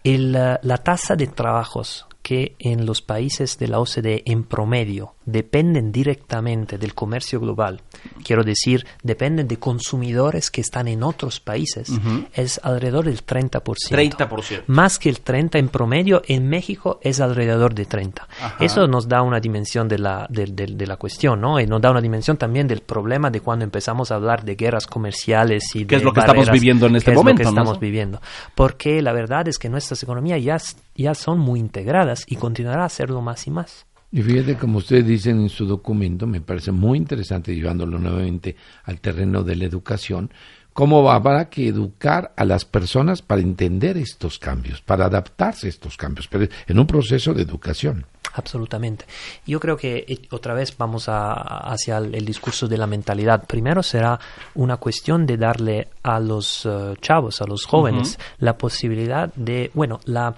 El, 0.02 0.32
la 0.32 0.78
tasa 0.84 1.14
de 1.16 1.28
trabajos 1.28 2.06
que 2.26 2.56
en 2.58 2.86
los 2.86 3.02
países 3.02 3.56
de 3.56 3.68
la 3.68 3.78
OCDE 3.78 4.24
en 4.26 4.42
promedio 4.42 5.14
dependen 5.26 5.92
directamente 5.92 6.76
del 6.76 6.92
comercio 6.92 7.38
global, 7.38 7.82
quiero 8.24 8.42
decir, 8.42 8.84
dependen 9.04 9.46
de 9.46 9.58
consumidores 9.60 10.50
que 10.50 10.60
están 10.60 10.88
en 10.88 11.04
otros 11.04 11.38
países, 11.38 11.88
es 12.34 12.58
alrededor 12.64 13.04
del 13.04 13.24
30%. 13.24 13.60
30%. 13.62 14.62
Más 14.66 14.98
que 14.98 15.08
el 15.08 15.20
30 15.20 15.58
en 15.58 15.68
promedio, 15.68 16.20
en 16.26 16.48
México 16.48 16.98
es 17.00 17.20
alrededor 17.20 17.74
de 17.76 17.84
30. 17.84 18.26
Ajá. 18.40 18.56
Eso 18.64 18.88
nos 18.88 19.06
da 19.06 19.22
una 19.22 19.38
dimensión 19.38 19.86
de 19.86 19.98
la, 20.00 20.26
de, 20.28 20.46
de- 20.46 20.66
de 20.66 20.86
la 20.88 20.96
cuestión, 20.96 21.40
¿no? 21.40 21.60
Y 21.60 21.66
nos 21.68 21.80
da 21.80 21.92
una 21.92 22.00
dimensión 22.00 22.36
también 22.38 22.66
del 22.66 22.80
problema 22.80 23.30
de 23.30 23.40
cuando 23.40 23.64
empezamos 23.64 24.10
a 24.10 24.16
hablar 24.16 24.44
de 24.44 24.56
guerras 24.56 24.88
comerciales 24.88 25.62
y 25.76 25.84
de 25.84 25.94
es 25.94 26.02
lo 26.02 26.12
que 26.12 26.18
estamos 26.20 26.46
barreras, 26.46 26.60
viviendo 26.60 26.86
en 26.86 26.96
este 26.96 27.04
que 27.04 27.10
es 27.12 27.14
lo 27.16 27.20
momento, 27.22 27.38
que 27.38 27.44
¿no? 27.44 27.50
estamos 27.50 27.78
viviendo. 27.78 28.20
Porque 28.56 29.00
la 29.00 29.12
verdad 29.12 29.46
es 29.46 29.58
que 29.58 29.68
nuestras 29.68 30.02
economías 30.02 30.42
ya, 30.42 30.56
ya 30.96 31.14
son 31.14 31.38
muy 31.38 31.60
integradas 31.60 32.24
y 32.26 32.36
continuará 32.36 32.84
a 32.84 32.88
serlo 32.88 33.20
más 33.20 33.46
y 33.46 33.50
más. 33.50 33.86
Y 34.12 34.22
fíjate, 34.22 34.56
como 34.56 34.78
ustedes 34.78 35.06
dicen 35.06 35.40
en 35.40 35.48
su 35.48 35.66
documento, 35.66 36.26
me 36.26 36.40
parece 36.40 36.72
muy 36.72 36.98
interesante 36.98 37.54
llevándolo 37.54 37.98
nuevamente 37.98 38.56
al 38.84 39.00
terreno 39.00 39.42
de 39.42 39.56
la 39.56 39.64
educación, 39.64 40.30
cómo 40.72 41.10
habrá 41.10 41.48
que 41.48 41.68
educar 41.68 42.32
a 42.36 42.44
las 42.44 42.64
personas 42.64 43.22
para 43.22 43.40
entender 43.40 43.96
estos 43.96 44.38
cambios, 44.38 44.80
para 44.80 45.06
adaptarse 45.06 45.66
a 45.66 45.70
estos 45.70 45.96
cambios, 45.96 46.28
pero 46.28 46.46
en 46.66 46.78
un 46.78 46.86
proceso 46.86 47.34
de 47.34 47.42
educación. 47.42 48.06
Absolutamente. 48.34 49.06
Yo 49.46 49.58
creo 49.58 49.78
que 49.78 50.04
eh, 50.06 50.18
otra 50.30 50.52
vez 50.52 50.76
vamos 50.76 51.08
a, 51.08 51.32
hacia 51.32 51.96
el, 51.96 52.14
el 52.14 52.24
discurso 52.26 52.68
de 52.68 52.76
la 52.76 52.86
mentalidad. 52.86 53.46
Primero 53.46 53.82
será 53.82 54.20
una 54.54 54.76
cuestión 54.76 55.24
de 55.24 55.38
darle 55.38 55.88
a 56.02 56.20
los 56.20 56.66
eh, 56.66 56.94
chavos, 57.00 57.40
a 57.40 57.46
los 57.46 57.64
jóvenes, 57.64 58.18
la 58.38 58.58
posibilidad 58.58 59.32
de, 59.34 59.70
bueno, 59.72 60.00
la, 60.04 60.34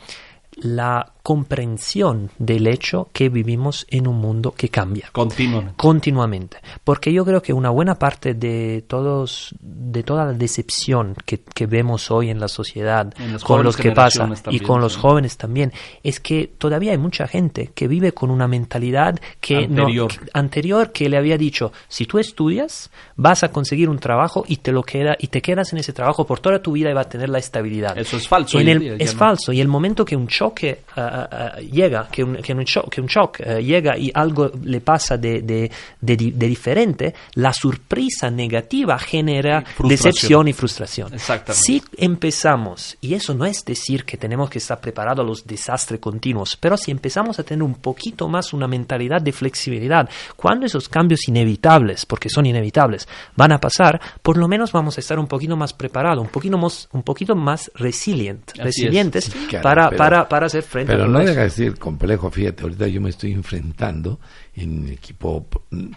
la 0.62 1.14
comprensión 1.28 2.30
del 2.38 2.66
hecho 2.66 3.08
que 3.12 3.28
vivimos 3.28 3.86
en 3.90 4.06
un 4.06 4.16
mundo 4.16 4.52
que 4.56 4.68
cambia 4.68 5.08
Continuamente. 5.12 5.74
continuamente 5.76 6.58
porque 6.84 7.12
yo 7.12 7.24
creo 7.24 7.42
que 7.42 7.52
una 7.52 7.70
buena 7.70 7.96
parte 7.98 8.34
de 8.34 8.84
todos 8.86 9.54
de 9.60 10.02
toda 10.02 10.24
la 10.26 10.32
decepción 10.32 11.14
que, 11.24 11.40
que 11.40 11.66
vemos 11.66 12.10
hoy 12.10 12.30
en 12.30 12.38
la 12.40 12.48
sociedad 12.48 13.12
En 13.18 13.38
con 13.38 13.62
los 13.62 13.76
que 13.76 13.90
pasa 13.92 14.22
generaciones 14.24 14.40
y 14.40 14.42
también, 14.42 14.64
con 14.64 14.80
los 14.80 14.92
sí. 14.94 15.00
jóvenes 15.00 15.36
también 15.36 15.72
es 16.02 16.20
que 16.20 16.50
todavía 16.58 16.92
hay 16.92 16.98
mucha 16.98 17.26
gente 17.26 17.70
que 17.74 17.88
vive 17.88 18.12
con 18.12 18.30
una 18.30 18.46
mentalidad 18.48 19.18
que 19.40 19.66
no- 19.68 19.82
Anterior. 19.82 20.10
que- 20.12 20.30
anterior 20.34 20.92
que 20.92 21.08
le 21.08 21.16
había 21.16 21.36
dicho 21.38 21.72
si 21.88 22.04
tú 22.06 22.18
estudias 22.18 22.90
vas 23.16 23.42
a 23.42 23.50
conseguir 23.50 23.88
un 23.88 23.98
trabajo 23.98 24.44
y 24.46 24.56
te 24.58 24.70
lo 24.72 24.82
queda 24.82 25.16
y 25.18 25.28
te 25.28 25.40
quedas 25.42 25.72
en 25.72 25.78
ese 25.78 25.92
trabajo 25.92 26.26
por 26.26 26.40
toda 26.40 26.60
tu 26.62 26.72
vida 26.72 26.90
y 26.90 26.94
va 26.94 27.02
a 27.02 27.08
tener 27.08 27.28
la 27.28 27.38
estabilidad 27.38 27.96
Eso 27.98 28.16
es 28.16 28.28
falso 28.28 28.58
En 28.60 28.68
el- 28.68 28.78
día, 28.80 28.94
es 28.98 29.12
no. 29.14 29.18
falso 29.18 29.52
y 29.52 29.60
el 29.60 29.68
momento 29.68 30.04
que 30.04 30.14
un 30.16 30.28
choque 30.28 30.80
ah, 30.96 31.17
ah, 31.22 31.56
llega, 31.60 32.08
que 32.10 32.22
un, 32.22 32.36
que 32.36 32.52
un 32.52 32.64
shock, 32.64 32.88
que 32.90 33.00
un 33.00 33.06
shock 33.06 33.40
eh, 33.40 33.62
llega 33.62 33.96
y 33.98 34.10
algo 34.14 34.50
le 34.62 34.80
pasa 34.80 35.16
de, 35.16 35.42
de, 35.42 35.70
de 36.00 36.16
de 36.16 36.46
diferente, 36.48 37.14
la 37.34 37.52
sorpresa 37.52 38.30
negativa 38.30 38.98
genera 38.98 39.62
Frustración. 39.62 39.88
decepción 39.88 40.48
y 40.48 40.52
frustración. 40.52 41.14
Exactamente. 41.14 41.62
Si 41.64 41.82
empezamos, 41.96 42.96
y 43.00 43.14
eso 43.14 43.34
no 43.34 43.44
es 43.44 43.64
decir 43.64 44.04
que 44.04 44.16
tenemos 44.16 44.50
que 44.50 44.58
estar 44.58 44.80
preparados 44.80 45.24
a 45.24 45.28
los 45.28 45.46
desastres 45.46 46.00
continuos, 46.00 46.56
pero 46.56 46.76
si 46.76 46.90
empezamos 46.90 47.38
a 47.38 47.42
tener 47.42 47.62
un 47.62 47.74
poquito 47.74 48.28
más 48.28 48.52
una 48.52 48.66
mentalidad 48.66 49.20
de 49.22 49.32
flexibilidad, 49.32 50.08
cuando 50.36 50.66
esos 50.66 50.88
cambios 50.88 51.28
inevitables, 51.28 52.04
porque 52.06 52.28
son 52.28 52.46
inevitables, 52.46 53.08
van 53.36 53.52
a 53.52 53.58
pasar, 53.58 54.00
por 54.22 54.36
lo 54.36 54.48
menos 54.48 54.72
vamos 54.72 54.96
a 54.98 55.00
estar 55.00 55.18
un 55.18 55.26
poquito 55.26 55.56
más 55.56 55.72
preparados, 55.72 56.22
un 56.22 56.30
poquito 56.30 56.58
más, 56.58 56.88
un 56.92 57.02
poquito 57.02 57.34
más 57.34 57.70
resilient, 57.74 58.52
resilientes 58.56 59.30
para, 59.62 59.90
para, 59.90 60.28
para 60.28 60.46
hacer 60.46 60.62
frente 60.62 60.96
Pero 61.02 61.08
no 61.12 61.18
deja 61.20 61.42
de 61.42 61.50
ser 61.50 61.78
complejo, 61.78 62.30
fíjate, 62.30 62.62
ahorita 62.62 62.86
yo 62.88 63.00
me 63.00 63.10
estoy 63.10 63.32
enfrentando 63.32 64.18
en 64.54 64.86
el 64.86 64.92
equipo 64.92 65.46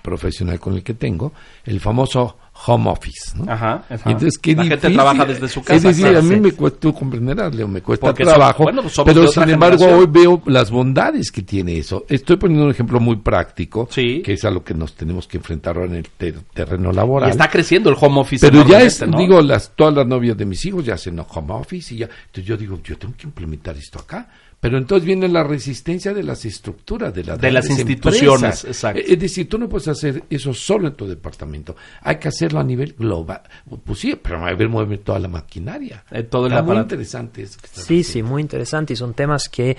profesional 0.01 0.59
con 0.59 0.73
el 0.75 0.83
que 0.83 0.93
tengo, 0.93 1.33
el 1.65 1.79
famoso 1.79 2.37
home 2.67 2.89
office, 2.91 3.35
¿no? 3.35 3.51
Ajá, 3.51 3.85
ajá. 3.89 4.09
Y 4.09 4.11
Entonces, 4.11 4.37
qué 4.37 4.55
La 4.55 4.65
gente 4.65 4.89
trabaja 4.91 5.25
desde 5.25 5.47
su 5.47 5.61
casa, 5.61 5.75
Es 5.75 5.83
decir, 5.83 6.03
claro, 6.03 6.19
a 6.19 6.21
mí 6.21 6.35
sí. 6.35 6.41
me 6.41 6.51
cuesta, 6.51 6.79
tú 6.79 6.93
comprenderás, 6.93 7.55
Leo, 7.55 7.67
me 7.67 7.81
cuesta 7.81 8.07
Porque 8.07 8.23
trabajo, 8.23 8.63
bueno, 8.63 8.83
pero 9.05 9.27
sin 9.27 9.49
embargo 9.49 9.77
generación. 9.79 9.93
hoy 9.99 10.05
veo 10.11 10.41
las 10.45 10.69
bondades 10.69 11.31
que 11.31 11.41
tiene 11.41 11.77
eso. 11.77 12.05
Estoy 12.07 12.35
poniendo 12.37 12.65
un 12.65 12.71
ejemplo 12.71 12.99
muy 12.99 13.15
práctico, 13.15 13.87
Sí. 13.89 14.21
que 14.21 14.33
es 14.33 14.45
a 14.45 14.51
lo 14.51 14.63
que 14.63 14.73
nos 14.75 14.93
tenemos 14.95 15.27
que 15.27 15.37
enfrentar 15.37 15.77
ahora 15.77 15.87
en 15.89 15.95
el 15.95 16.09
ter- 16.09 16.41
terreno 16.53 16.91
Y 16.91 16.95
laboral. 16.95 17.29
está 17.31 17.49
creciendo 17.49 17.89
el 17.89 17.95
home 17.99 18.19
office. 18.19 18.47
Pero 18.47 18.67
ya 18.67 18.81
es, 18.81 19.03
digo, 19.17 19.41
las, 19.41 19.71
todas 19.75 19.95
las 19.95 20.05
novias 20.05 20.37
de 20.37 20.45
mis 20.45 20.63
hijos 20.65 20.85
ya 20.85 20.95
hacen 20.95 21.19
home 21.19 21.53
office 21.53 21.95
y 21.95 21.99
ya. 21.99 22.05
Entonces 22.27 22.45
yo 22.45 22.57
digo, 22.57 22.79
yo 22.83 22.95
tengo 22.97 23.15
que 23.17 23.25
implementar 23.25 23.75
esto 23.77 23.97
acá. 23.97 24.29
Pero 24.61 24.77
entonces 24.77 25.05
viene 25.07 25.27
la 25.27 25.43
resistencia 25.43 26.13
de 26.13 26.21
las 26.21 26.45
estructuras, 26.45 27.11
de 27.13 27.23
las, 27.23 27.41
De 27.41 27.51
las 27.51 27.67
instituciones, 27.67 28.63
exacto. 28.63 29.01
Es 29.05 29.19
decir, 29.19 29.49
tú 29.49 29.57
no 29.57 29.67
puedes 29.67 29.87
hacer 29.87 30.23
eso 30.29 30.53
solo 30.53 30.87
en 30.89 30.93
tu 30.93 31.07
departamento. 31.07 31.75
Hay 32.01 32.17
que 32.17 32.27
hacerlo 32.27 32.59
a 32.59 32.63
nivel 32.63 32.93
global. 32.93 33.41
Pues 33.83 33.97
sí, 33.97 34.15
pero 34.21 34.45
a 34.45 34.53
ver, 34.53 34.69
mueve 34.69 34.99
toda 34.99 35.17
la 35.17 35.27
maquinaria. 35.27 36.05
Eh, 36.11 36.21
todo 36.23 36.45
el 36.45 36.51
Está 36.53 36.61
muy 36.61 36.71
aparato. 36.73 36.93
interesante 36.93 37.41
eso 37.41 37.59
que 37.59 37.65
estás 37.65 37.85
Sí, 37.85 38.03
sí, 38.03 38.21
muy 38.21 38.41
interesante 38.43 38.93
y 38.93 38.95
son 38.95 39.15
temas 39.15 39.49
que 39.49 39.75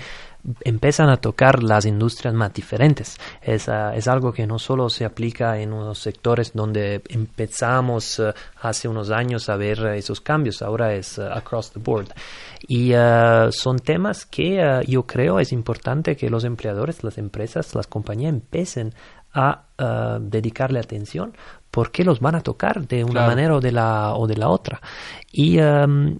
empiezan 0.61 1.09
a 1.09 1.17
tocar 1.17 1.63
las 1.63 1.85
industrias 1.85 2.33
más 2.33 2.53
diferentes. 2.53 3.17
Es, 3.41 3.67
es 3.67 4.07
algo 4.07 4.33
que 4.33 4.45
no 4.45 4.59
solo 4.59 4.89
se 4.89 5.05
aplica 5.05 5.59
en 5.59 5.73
unos 5.73 5.99
sectores 5.99 6.51
donde 6.53 7.01
empezamos 7.09 8.19
eh, 8.19 8.33
hace 8.61 8.87
unos 8.87 9.09
años 9.11 9.49
a 9.49 9.55
ver 9.55 9.79
eh, 9.85 9.97
esos 9.97 10.21
cambios, 10.21 10.61
ahora 10.61 10.93
es 10.93 11.17
eh, 11.17 11.27
across 11.31 11.71
the 11.71 11.79
board. 11.79 12.07
Y 12.65 12.93
son 13.51 13.79
temas 13.79 14.25
que 14.25 14.81
yo 14.87 15.05
creo 15.05 15.41
es 15.41 15.51
importante 15.51 16.15
que 16.15 16.29
los 16.29 16.45
empleadores, 16.45 17.03
las 17.03 17.17
empresas, 17.17 17.75
las 17.75 17.87
compañías 17.87 18.29
empiecen 18.29 18.93
a 19.33 19.63
eh, 19.77 20.17
dedicarle 20.21 20.79
atención 20.79 21.33
porque 21.71 22.03
los 22.03 22.19
van 22.19 22.35
a 22.35 22.41
tocar 22.41 22.87
de 22.87 23.03
una 23.03 23.13
Claro. 23.13 23.27
manera 23.29 23.55
o 23.55 23.59
de 23.59 23.71
la 23.71 24.13
o 24.13 24.27
de 24.27 24.37
la 24.37 24.47
otra 24.49 24.79
y, 25.31 25.57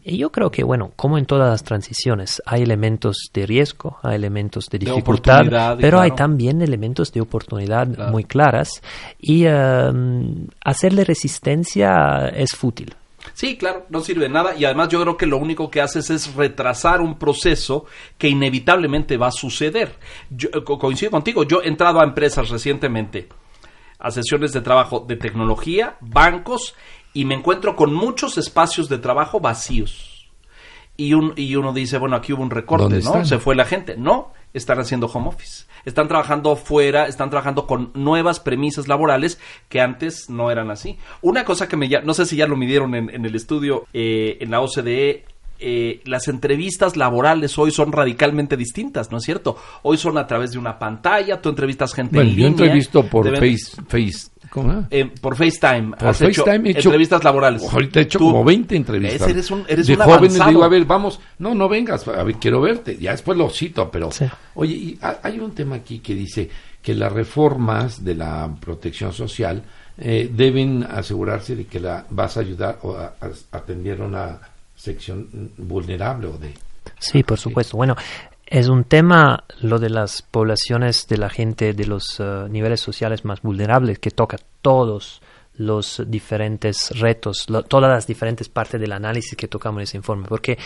y 0.03 0.17
yo 0.17 0.31
creo 0.31 0.49
que 0.49 0.63
bueno 0.63 0.91
como 0.95 1.19
en 1.19 1.25
todas 1.27 1.47
las 1.51 1.63
transiciones 1.63 2.41
hay 2.47 2.63
elementos 2.63 3.29
de 3.31 3.45
riesgo 3.45 3.97
hay 4.01 4.15
elementos 4.15 4.65
de 4.71 4.79
dificultad 4.79 5.41
pero 5.79 5.99
hay 6.01 6.09
también 6.11 6.61
elementos 6.63 7.11
de 7.13 7.21
oportunidad 7.21 7.87
Claro. 7.93 8.11
muy 8.11 8.23
claras 8.23 8.81
y 9.19 9.45
em, 9.45 10.47
hacerle 10.65 11.03
resistencia 11.03 12.29
es 12.29 12.51
fútil 12.55 12.95
Sí, 13.33 13.57
claro, 13.57 13.85
no 13.89 14.01
sirve 14.01 14.23
de 14.23 14.29
nada 14.29 14.55
y 14.55 14.65
además 14.65 14.89
yo 14.89 15.01
creo 15.01 15.15
que 15.15 15.25
lo 15.25 15.37
único 15.37 15.71
que 15.71 15.81
haces 15.81 16.09
es 16.09 16.35
retrasar 16.35 16.99
un 17.01 17.17
proceso 17.17 17.85
que 18.17 18.27
inevitablemente 18.27 19.15
va 19.17 19.27
a 19.27 19.31
suceder. 19.31 19.95
Yo 20.29 20.49
eh, 20.53 20.63
co- 20.63 20.77
coincido 20.77 21.11
contigo, 21.11 21.43
yo 21.43 21.61
he 21.61 21.67
entrado 21.69 22.01
a 22.01 22.03
empresas 22.03 22.49
recientemente, 22.49 23.29
a 23.99 24.11
sesiones 24.11 24.51
de 24.51 24.59
trabajo 24.61 25.05
de 25.07 25.15
tecnología, 25.15 25.95
bancos 26.01 26.75
y 27.13 27.23
me 27.25 27.35
encuentro 27.35 27.75
con 27.77 27.93
muchos 27.93 28.37
espacios 28.37 28.89
de 28.89 28.97
trabajo 28.97 29.39
vacíos. 29.39 30.27
Y, 30.97 31.13
un, 31.13 31.33
y 31.37 31.55
uno 31.55 31.71
dice, 31.73 31.97
bueno, 31.97 32.15
aquí 32.17 32.33
hubo 32.33 32.43
un 32.43 32.51
recorte, 32.51 32.83
¿Dónde 32.83 32.99
¿no? 32.99 33.09
están? 33.09 33.25
Se 33.25 33.39
fue 33.39 33.55
la 33.55 33.65
gente. 33.65 33.95
No, 33.97 34.32
están 34.53 34.79
haciendo 34.79 35.07
home 35.07 35.29
office. 35.29 35.65
Están 35.85 36.07
trabajando 36.07 36.55
fuera, 36.55 37.07
están 37.07 37.29
trabajando 37.29 37.67
con 37.67 37.91
nuevas 37.93 38.39
premisas 38.39 38.87
laborales 38.87 39.39
que 39.69 39.81
antes 39.81 40.29
no 40.29 40.49
eran 40.51 40.71
así. 40.71 40.97
Una 41.21 41.43
cosa 41.43 41.67
que 41.67 41.75
me 41.75 41.89
ya, 41.89 42.01
no 42.01 42.13
sé 42.13 42.25
si 42.25 42.35
ya 42.37 42.47
lo 42.47 42.55
midieron 42.55 42.95
en, 42.95 43.09
en 43.09 43.25
el 43.25 43.35
estudio, 43.35 43.85
eh, 43.93 44.37
en 44.39 44.51
la 44.51 44.61
OCDE, 44.61 45.25
eh, 45.65 46.01
las 46.05 46.27
entrevistas 46.27 46.97
laborales 46.97 47.57
hoy 47.57 47.71
son 47.71 47.91
radicalmente 47.93 48.57
distintas, 48.57 49.11
¿no 49.11 49.17
es 49.19 49.23
cierto? 49.23 49.55
Hoy 49.81 49.97
son 49.97 50.17
a 50.17 50.27
través 50.27 50.51
de 50.51 50.57
una 50.59 50.77
pantalla, 50.77 51.41
tú 51.41 51.49
entrevistas 51.49 51.93
gente 51.93 52.15
Bueno, 52.15 52.29
en 52.31 52.35
yo 52.35 52.47
línea. 52.49 52.49
entrevisto 52.65 53.03
por 53.05 53.25
deben- 53.27 53.39
Face, 53.57 53.81
Face, 53.87 54.29
¿cómo 54.53 54.69
llama? 54.69 54.87
eh, 54.91 55.09
por 55.19 55.35
FaceTime. 55.35 55.95
Por 55.97 56.07
has 56.07 56.21
hecho 56.21 56.43
FaceTime 56.45 56.69
he 56.69 56.71
hecho- 56.73 56.89
entrevistas 56.89 57.23
laborales. 57.23 57.63
Ahorita 57.73 57.99
he 57.99 58.03
hecho 58.03 58.19
Tú- 58.19 58.25
como 58.31 58.43
20 58.43 58.75
entrevistas. 58.75 59.27
Eres 59.27 59.49
un, 59.51 59.65
eres 59.67 59.87
de 59.87 59.93
un 59.93 59.99
jóvenes 59.99 60.19
avanzado. 60.35 60.49
digo, 60.51 60.63
a 60.63 60.67
ver, 60.67 60.85
vamos, 60.85 61.19
no, 61.39 61.55
no 61.55 61.67
vengas, 61.67 62.07
a 62.07 62.23
ver, 62.23 62.35
quiero 62.35 62.61
verte. 62.61 62.97
Ya 62.97 63.11
después 63.11 63.37
lo 63.37 63.49
cito, 63.49 63.89
pero 63.91 64.11
Sí. 64.11 64.25
oye, 64.55 64.73
y 64.73 64.99
ha- 65.01 65.17
hay 65.23 65.39
un 65.39 65.51
tema 65.55 65.75
aquí 65.77 65.99
que 65.99 66.13
dice 66.15 66.49
que 66.81 66.93
las 66.93 67.11
reformas 67.11 68.03
de 68.03 68.15
la 68.15 68.49
protección 68.59 69.11
social 69.13 69.63
eh, 69.97 70.29
deben 70.33 70.83
asegurarse 70.83 71.55
de 71.55 71.65
que 71.65 71.79
la 71.79 72.05
vas 72.09 72.35
a 72.37 72.39
ayudar 72.39 72.79
o 72.81 72.95
a, 72.97 73.13
a 73.21 73.57
atender 73.57 74.01
a 74.01 74.05
una 74.05 74.39
sección 74.75 75.27
vulnerable 75.57 76.27
o 76.27 76.37
de 76.37 76.51
Sí, 76.99 77.21
por 77.23 77.37
supuesto. 77.37 77.77
Bueno, 77.77 77.95
es 78.45 78.67
un 78.67 78.83
tema 78.83 79.45
lo 79.61 79.79
de 79.79 79.89
las 79.89 80.21
poblaciones 80.21 81.07
de 81.07 81.17
la 81.17 81.29
gente 81.29 81.73
de 81.73 81.85
los 81.85 82.19
eh, 82.19 82.47
niveles 82.49 82.81
sociales 82.81 83.25
más 83.25 83.41
vulnerables 83.41 83.99
que 83.99 84.11
toca 84.11 84.37
todos 84.61 85.21
los 85.55 86.01
diferentes 86.07 86.91
retos, 86.99 87.45
todas 87.67 87.91
las 87.91 88.07
diferentes 88.07 88.49
partes 88.49 88.81
del 88.81 88.91
análisis 88.91 89.35
que 89.35 89.47
tocamos 89.47 89.79
en 89.79 89.83
ese 89.83 89.97
informe, 89.97 90.25
porque 90.27 90.57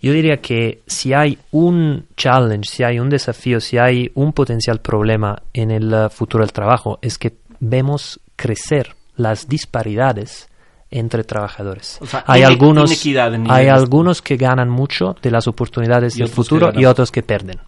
yo 0.00 0.12
diría 0.12 0.38
que 0.38 0.82
si 0.86 1.12
hay 1.12 1.38
un 1.52 2.06
challenge, 2.16 2.68
si 2.68 2.82
hay 2.82 2.98
un 2.98 3.08
desafío, 3.08 3.60
si 3.60 3.78
hay 3.78 4.10
un 4.14 4.32
potencial 4.32 4.80
problema 4.80 5.40
en 5.52 5.70
el 5.70 5.92
eh, 5.92 6.08
futuro 6.10 6.42
del 6.42 6.52
trabajo, 6.52 6.98
es 7.02 7.18
que 7.18 7.34
vemos 7.60 8.20
crecer 8.34 8.96
las 9.16 9.48
disparidades 9.48 10.48
entre 10.92 11.24
trabajadores. 11.24 11.98
O 12.00 12.06
sea, 12.06 12.22
hay 12.26 12.42
algunos, 12.52 12.90
hay 13.50 13.66
algunos 13.68 14.22
que 14.22 14.36
ganan 14.36 14.68
mucho 14.70 15.16
de 15.20 15.30
las 15.30 15.48
oportunidades 15.48 16.14
del 16.14 16.28
futuro 16.28 16.66
y 16.80 16.84
otros 16.84 17.10
que 17.10 17.22
pierden. 17.22 17.58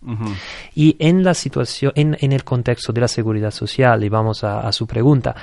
Y 0.75 0.97
en 0.99 1.25
la 1.25 1.35
situación, 1.35 1.93
en, 1.97 2.17
en 2.21 2.33
el 2.33 2.45
contexto 2.45 2.93
de 2.93 3.01
la 3.01 3.09
seguridad 3.09 3.51
social, 3.51 4.05
y 4.05 4.09
vamos 4.09 4.45
a, 4.45 4.61
a 4.61 4.71
su 4.73 4.87
pregunta, 4.87 5.35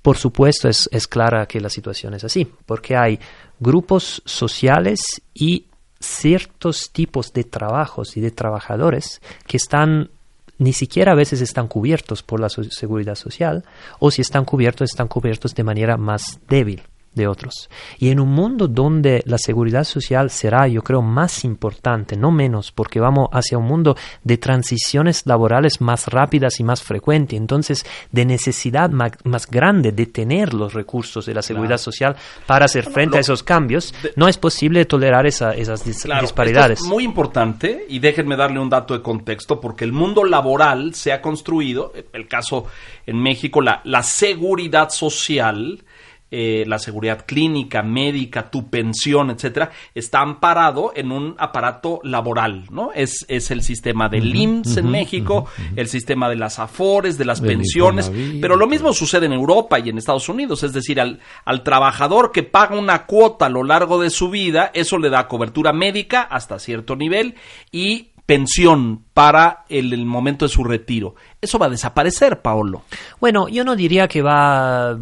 por 0.00 0.16
supuesto 0.16 0.68
es, 0.68 0.88
es 0.92 1.06
clara 1.06 1.46
que 1.46 1.60
la 1.60 1.68
situación 1.70 2.14
es 2.14 2.24
así, 2.24 2.46
porque 2.66 2.96
hay 2.96 3.18
grupos 3.58 4.22
sociales 4.24 5.00
y 5.34 5.66
ciertos 5.98 6.90
tipos 6.92 7.32
de 7.32 7.44
trabajos 7.44 8.16
y 8.16 8.20
de 8.20 8.30
trabajadores 8.30 9.20
que 9.46 9.56
están 9.56 10.10
ni 10.58 10.72
siquiera 10.72 11.12
a 11.12 11.14
veces 11.16 11.40
están 11.40 11.66
cubiertos 11.66 12.22
por 12.22 12.38
la 12.40 12.48
so- 12.48 12.62
seguridad 12.64 13.14
social 13.16 13.64
o 13.98 14.10
si 14.10 14.20
están 14.22 14.44
cubiertos 14.44 14.90
están 14.90 15.08
cubiertos 15.08 15.54
de 15.54 15.64
manera 15.64 15.96
más 15.96 16.38
débil 16.48 16.82
de 17.14 17.26
otros. 17.28 17.68
Y 17.98 18.10
en 18.10 18.20
un 18.20 18.30
mundo 18.30 18.68
donde 18.68 19.22
la 19.26 19.38
seguridad 19.38 19.84
social 19.84 20.30
será, 20.30 20.66
yo 20.68 20.82
creo, 20.82 21.02
más 21.02 21.44
importante, 21.44 22.16
no 22.16 22.30
menos, 22.30 22.72
porque 22.72 23.00
vamos 23.00 23.28
hacia 23.32 23.58
un 23.58 23.64
mundo 23.66 23.96
de 24.22 24.36
transiciones 24.38 25.22
laborales 25.26 25.80
más 25.80 26.08
rápidas 26.08 26.60
y 26.60 26.64
más 26.64 26.82
frecuentes, 26.82 27.38
entonces 27.38 27.84
de 28.12 28.24
necesidad 28.24 28.90
ma- 28.90 29.10
más, 29.24 29.46
grande 29.50 29.92
de 29.92 30.06
tener 30.06 30.54
los 30.54 30.72
recursos 30.74 31.26
de 31.26 31.34
la 31.34 31.42
seguridad 31.42 31.78
social 31.78 32.16
para 32.46 32.64
hacer 32.64 32.84
frente 32.84 33.12
lo- 33.12 33.16
a 33.18 33.20
esos 33.20 33.42
cambios, 33.42 33.94
no 34.16 34.26
es 34.28 34.38
posible 34.38 34.84
tolerar 34.84 35.26
esa- 35.26 35.54
esas 35.54 35.86
dis- 35.86 36.02
Claro, 36.02 36.22
disparidades. 36.22 36.78
esto 36.78 36.86
es 36.86 36.90
muy 36.92 37.04
importante 37.04 37.84
y 37.88 37.98
déjenme 37.98 38.36
darle 38.36 38.58
un 38.60 38.70
dato 38.70 38.94
de 38.94 39.02
contexto 39.02 39.60
porque 39.60 39.84
el 39.84 39.92
mundo 39.92 40.24
laboral 40.24 40.94
se 40.94 41.12
ha 41.12 41.20
construido, 41.20 41.92
el 42.12 42.26
caso 42.28 42.66
en 43.06 43.20
México, 43.22 43.60
la, 43.60 43.80
la 43.84 44.02
seguridad 44.02 44.90
social, 44.90 45.82
eh, 46.30 46.64
la 46.66 46.78
seguridad 46.78 47.26
clínica, 47.26 47.82
médica, 47.82 48.50
tu 48.50 48.68
pensión, 48.68 49.30
etcétera, 49.30 49.70
está 49.94 50.20
amparado 50.20 50.92
en 50.96 51.12
un 51.12 51.36
aparato 51.38 52.00
laboral, 52.02 52.64
¿no? 52.70 52.90
Es, 52.92 53.24
es 53.28 53.50
el 53.50 53.62
sistema 53.62 54.08
del 54.08 54.34
IMSS 54.34 54.78
en 54.78 54.90
México, 54.90 55.46
el 55.76 55.86
sistema 55.86 56.28
de 56.28 56.36
las 56.36 56.58
AFORES, 56.58 57.18
de 57.18 57.24
las 57.24 57.40
pensiones, 57.40 58.10
pero 58.40 58.56
lo 58.56 58.66
mismo 58.66 58.92
sucede 58.92 59.26
en 59.26 59.32
Europa 59.32 59.78
y 59.78 59.90
en 59.90 59.98
Estados 59.98 60.28
Unidos, 60.28 60.62
es 60.64 60.72
decir, 60.72 61.00
al, 61.00 61.20
al 61.44 61.62
trabajador 61.62 62.32
que 62.32 62.42
paga 62.42 62.76
una 62.76 63.06
cuota 63.06 63.46
a 63.46 63.50
lo 63.50 63.62
largo 63.62 64.00
de 64.00 64.10
su 64.10 64.30
vida, 64.30 64.70
eso 64.74 64.98
le 64.98 65.10
da 65.10 65.28
cobertura 65.28 65.72
médica 65.72 66.22
hasta 66.22 66.58
cierto 66.58 66.96
nivel 66.96 67.36
y 67.70 68.13
pensión 68.26 69.04
para 69.12 69.64
el, 69.68 69.92
el 69.92 70.06
momento 70.06 70.46
de 70.46 70.48
su 70.48 70.64
retiro. 70.64 71.14
Eso 71.40 71.58
va 71.58 71.66
a 71.66 71.70
desaparecer, 71.70 72.40
Paolo. 72.40 72.82
Bueno, 73.20 73.48
yo 73.48 73.64
no 73.64 73.76
diría 73.76 74.08
que 74.08 74.22
va 74.22 74.98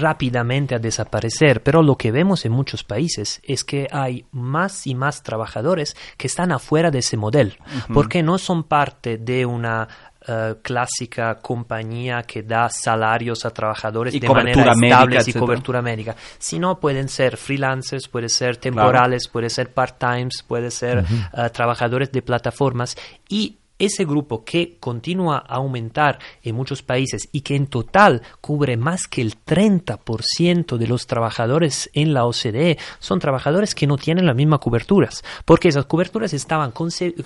rápidamente 0.00 0.74
a 0.74 0.80
desaparecer, 0.80 1.62
pero 1.62 1.82
lo 1.82 1.96
que 1.96 2.10
vemos 2.10 2.44
en 2.44 2.52
muchos 2.52 2.82
países 2.82 3.40
es 3.44 3.64
que 3.64 3.86
hay 3.92 4.26
más 4.32 4.86
y 4.86 4.94
más 4.94 5.22
trabajadores 5.22 5.96
que 6.16 6.26
están 6.26 6.52
afuera 6.52 6.90
de 6.90 6.98
ese 6.98 7.16
modelo, 7.16 7.52
porque 7.92 8.22
no 8.22 8.38
son 8.38 8.64
parte 8.64 9.18
de 9.18 9.46
una 9.46 9.88
eh, 10.26 10.54
clásica 10.62 11.34
compañía 11.36 12.22
que 12.22 12.42
da 12.42 12.68
salarios 12.70 13.44
a 13.44 13.50
trabajadores 13.50 14.14
Y 14.14 14.20
de 14.20 14.26
cobertura 14.26 14.72
manera 14.72 14.74
médica, 14.74 15.18
estable 15.18 15.30
y 15.30 15.32
cobertura 15.40 15.82
médica, 15.82 16.16
sino 16.38 16.80
pueden 16.80 17.08
ser 17.08 17.36
freelancers, 17.36 18.08
pueden 18.08 18.30
ser 18.30 18.56
temporales, 18.56 19.28
pueden 19.28 19.50
ser 19.50 19.72
part-times, 19.72 20.42
pueden 20.46 20.70
ser 20.70 21.04
eh, 21.04 21.50
trabajadores 21.50 22.10
de 22.10 22.22
plataformas. 22.22 22.96
Y 23.28 23.58
ese 23.78 24.04
grupo 24.04 24.44
que 24.44 24.76
continúa 24.78 25.38
a 25.38 25.56
aumentar 25.56 26.18
en 26.42 26.54
muchos 26.54 26.82
países 26.82 27.28
y 27.32 27.40
que 27.40 27.56
en 27.56 27.66
total 27.66 28.22
cubre 28.40 28.76
más 28.76 29.08
que 29.08 29.20
el 29.22 29.34
30% 29.44 30.76
de 30.76 30.86
los 30.86 31.06
trabajadores 31.06 31.90
en 31.92 32.14
la 32.14 32.24
OCDE 32.24 32.78
son 32.98 33.18
trabajadores 33.18 33.74
que 33.74 33.86
no 33.86 33.96
tienen 33.96 34.26
las 34.26 34.36
mismas 34.36 34.60
coberturas, 34.60 35.22
porque 35.44 35.68
esas 35.68 35.86
coberturas 35.86 36.32
estaban, 36.32 36.72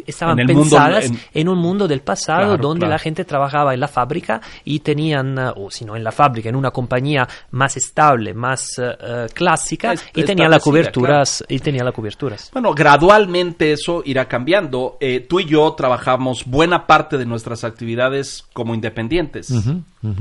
estaban 0.06 0.36
mundo, 0.38 0.52
pensadas 0.54 1.04
en- 1.06 1.20
en, 1.34 1.48
un 1.48 1.58
mundo 1.58 1.86
del 1.88 2.00
pasado 2.00 2.38
Claro, 2.48 2.56
donde 2.62 2.80
claro. 2.80 2.92
la 2.92 2.98
gente 2.98 3.24
trabajaba 3.24 3.74
en 3.74 3.80
la 3.80 3.88
fábrica 3.88 4.40
y 4.64 4.80
tenían, 4.80 5.38
eh, 5.38 5.52
o 5.56 5.70
si 5.70 5.84
no 5.84 5.96
en 5.96 6.04
la 6.04 6.12
fábrica, 6.12 6.48
en 6.48 6.56
una 6.56 6.70
compañía 6.70 7.26
más 7.50 7.76
estable, 7.76 8.34
más 8.34 8.78
eh, 8.78 9.26
clásica 9.34 9.92
Es- 9.92 10.04
y 10.14 10.22
tenían 10.24 10.50
las 10.50 10.62
coberturas 10.62 11.44
y 11.48 11.58
tenían 11.58 11.84
las 11.84 11.94
coberturas. 11.94 12.50
Bueno, 12.52 12.72
gradualmente 12.74 13.72
eso 13.72 14.02
irá 14.04 14.26
cambiando. 14.26 14.96
Eh, 15.00 15.26
tú 15.28 15.40
y 15.40 15.44
yo 15.46 15.72
trabajamos 15.74 16.37
buena 16.46 16.86
parte 16.86 17.18
de 17.18 17.26
nuestras 17.26 17.64
actividades 17.64 18.44
como 18.52 18.74
independientes. 18.74 19.52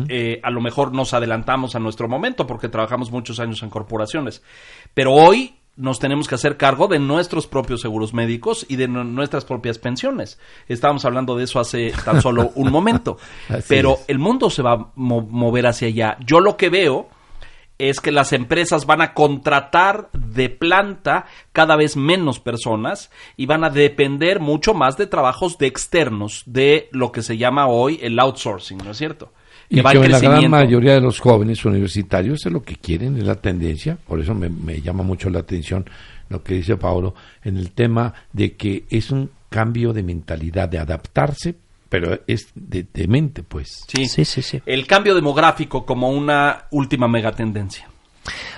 Eh, 0.10 0.40
a 0.44 0.50
lo 0.52 0.62
mejor 0.62 0.94
nos 0.94 1.14
adelantamos 1.14 1.76
a 1.76 1.80
nuestro 1.80 2.08
momento 2.08 2.48
porque 2.48 2.70
trabajamos 2.70 3.12
muchos 3.12 3.40
años 3.40 3.62
en 3.64 3.70
corporaciones. 3.70 4.42
Pero 4.94 5.14
hoy 5.14 5.56
nos 5.76 6.00
tenemos 6.00 6.28
que 6.28 6.34
hacer 6.36 6.58
cargo 6.58 6.88
de 6.88 6.98
nuestros 6.98 7.46
propios 7.46 7.82
seguros 7.82 8.12
médicos 8.14 8.66
y 8.68 8.78
de 8.78 8.88
nu- 8.88 9.04
nuestras 9.04 9.46
propias 9.46 9.78
pensiones. 9.78 10.40
Estábamos 10.68 11.06
hablando 11.06 11.36
de 11.38 11.44
eso 11.44 11.60
hace 11.60 11.94
tan 12.04 12.20
solo 12.22 12.52
un 12.56 12.72
momento. 12.72 13.18
Pero 13.68 13.94
es. 13.94 14.06
el 14.08 14.18
mundo 14.18 14.50
se 14.50 14.64
va 14.64 14.74
a 14.74 14.88
mo- 14.96 15.22
mover 15.30 15.68
hacia 15.68 15.88
allá. 15.90 16.18
Yo 16.26 16.40
lo 16.40 16.58
que 16.58 16.70
veo 16.70 17.10
es 17.77 18.00
que 18.00 18.12
las 18.12 18.34
empresas 18.34 18.86
van 18.86 19.01
a 19.01 19.13
contratar 19.13 20.10
de 20.13 20.50
planta 20.50 21.25
cada 21.51 21.75
vez 21.75 21.96
menos 21.96 22.39
personas 22.39 23.12
y 23.36 23.46
van 23.46 23.63
a 23.63 23.69
depender 23.69 24.39
mucho 24.39 24.74
más 24.74 24.98
de 24.98 25.07
trabajos 25.07 25.57
de 25.57 25.67
externos, 25.67 26.43
de 26.46 26.89
lo 26.91 27.12
que 27.12 27.22
se 27.22 27.38
llama 27.38 27.67
hoy 27.67 28.00
el 28.01 28.19
outsourcing, 28.19 28.79
¿no 28.79 28.91
es 28.91 28.98
cierto? 28.98 29.31
Y 29.69 29.81
va 29.81 29.91
que 29.91 29.98
en 29.98 30.12
la 30.12 30.19
gran 30.19 30.50
mayoría 30.50 30.93
de 30.93 31.01
los 31.01 31.19
jóvenes 31.19 31.63
universitarios 31.65 32.46
es 32.46 32.51
lo 32.51 32.63
que 32.63 32.77
quieren, 32.77 33.17
es 33.17 33.25
la 33.25 33.36
tendencia. 33.36 33.98
Por 34.07 34.22
eso 34.22 34.34
me, 34.34 34.50
me 34.50 34.81
llama 34.81 35.03
mucho 35.03 35.29
la 35.29 35.39
atención 35.39 35.86
lo 36.29 36.41
que 36.41 36.55
dice 36.55 36.77
Paulo 36.77 37.15
en 37.43 37.57
el 37.57 37.72
tema 37.72 38.13
de 38.31 38.55
que 38.55 38.86
es 38.89 39.12
un 39.12 39.29
cambio 39.50 39.93
de 39.93 40.03
mentalidad, 40.03 40.69
de 40.69 40.79
adaptarse, 40.79 41.55
pero 41.89 42.20
es 42.27 42.50
de, 42.56 42.86
de 42.94 43.08
mente, 43.08 43.44
pues. 43.44 43.84
Sí. 43.88 44.06
Sí, 44.08 44.25
sí, 44.25 44.41
sí. 44.41 44.62
El 44.65 44.86
cambio 44.88 45.15
demográfico 45.15 45.86
como 45.86 46.10
una 46.10 46.65
última 46.72 47.08
megatendencia. 47.08 47.88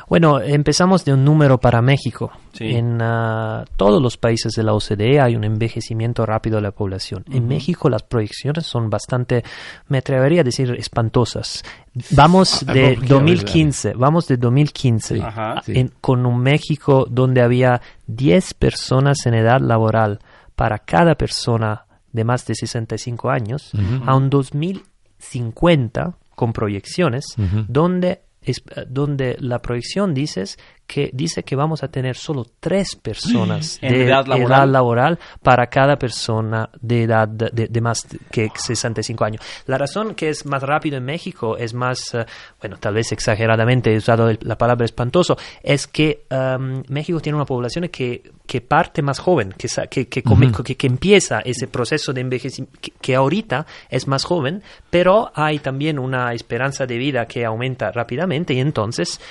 Bueno, 0.08 0.42
empezamos 0.42 1.06
de 1.06 1.14
un 1.14 1.24
número 1.24 1.60
para 1.60 1.80
México. 1.84 2.32
Sí. 2.54 2.66
En 2.72 3.00
ah, 3.04 3.64
todos 3.78 4.02
los 4.02 4.18
países 4.18 4.54
de 4.54 4.64
la 4.64 4.74
OCDE 4.74 5.22
hay 5.22 5.36
un 5.36 5.44
envejecimiento 5.44 6.26
rápido 6.26 6.56
de 6.56 6.64
la 6.64 6.72
población. 6.72 7.24
En 7.32 7.48
México 7.48 7.88
las 7.88 8.02
proyecciones 8.02 8.66
son 8.66 8.90
bastante, 8.90 9.44
me 9.88 10.00
atrevería 10.00 10.42
a 10.42 10.44
decir, 10.44 10.72
espantosas. 10.72 11.64
Vamos 12.12 12.64
Ah, 12.68 12.74
de 12.74 12.94
¿por 12.96 13.02
qué? 13.04 13.08
2015, 13.14 13.94
vamos 13.96 14.28
de 14.28 14.38
2015 14.38 15.16
Sí. 15.18 15.22
Ajá. 15.22 15.62
Sí. 15.64 15.74
en- 15.78 15.92
con 16.02 16.26
un 16.26 16.40
México 16.42 17.06
donde 17.08 17.44
había 17.44 17.80
10 18.08 18.56
personas 18.56 19.24
en 19.28 19.36
edad 19.36 19.60
laboral 19.62 20.18
para 20.56 20.80
cada 20.80 21.14
persona 21.14 21.86
de 22.12 22.24
más 22.24 22.46
de 22.46 22.56
65 22.56 23.30
años, 23.30 23.72
a 24.06 24.16
un 24.16 24.30
2050 24.30 26.18
con 26.36 26.54
proyecciones, 26.54 27.26
Ujú. 27.38 27.66
donde, 27.68 28.22
es- 28.42 28.64
donde 28.88 29.36
la 29.40 29.62
proyección 29.62 30.14
dices 30.14 30.58
que 30.92 31.12
dice 31.14 31.44
que 31.44 31.56
vamos 31.56 31.84
a 31.84 31.88
tener 31.90 32.16
solo 32.18 32.44
tres 32.60 32.96
personas 32.96 33.78
En 33.84 33.94
de 33.94 34.06
edad 34.08 34.26
laboral. 34.26 34.72
laboral 34.72 35.20
para 35.44 35.68
cada 35.68 35.98
persona 36.00 36.68
de 36.82 37.04
edad 37.04 37.28
de, 37.28 37.68
de- 37.68 37.80
más 37.82 38.08
que 38.32 38.50
65 38.56 39.24
años. 39.24 39.42
La 39.68 39.78
razón 39.78 40.16
que 40.16 40.30
es 40.30 40.48
más 40.48 40.64
rápido 40.64 40.98
en 40.98 41.06
México 41.06 41.56
es 41.58 41.76
más, 41.76 42.14
eh, 42.16 42.26
bueno, 42.60 42.78
tal 42.78 42.96
vez 42.96 43.12
exageradamente 43.12 43.94
he 43.94 43.98
usado 43.98 44.30
el- 44.30 44.40
la 44.42 44.58
palabra 44.58 44.84
espantoso, 44.84 45.38
es 45.62 45.86
que 45.86 46.26
em, 46.30 46.82
México 46.90 47.20
tiene 47.20 47.36
una 47.36 47.46
población 47.46 47.88
que, 47.90 48.32
que 48.48 48.60
parte 48.62 49.04
más 49.04 49.20
joven, 49.20 49.54
que, 49.58 49.68
que, 49.90 50.08
que, 50.08 50.24
come- 50.24 50.52
que, 50.66 50.76
que 50.76 50.88
empieza 50.88 51.40
ese 51.42 51.68
proceso 51.68 52.14
de 52.14 52.22
envejecimiento, 52.22 52.80
que, 52.82 52.92
que 53.00 53.16
ahorita 53.16 53.66
es 53.92 54.08
más 54.08 54.24
joven, 54.26 54.64
pero 54.90 55.32
hay 55.36 55.60
también 55.60 56.00
una 56.00 56.34
esperanza 56.34 56.88
de 56.88 56.98
vida 56.98 57.28
que 57.28 57.46
aumenta 57.46 57.92
rápidamente 57.92 58.54
y 58.56 58.60
entonces 58.60 59.22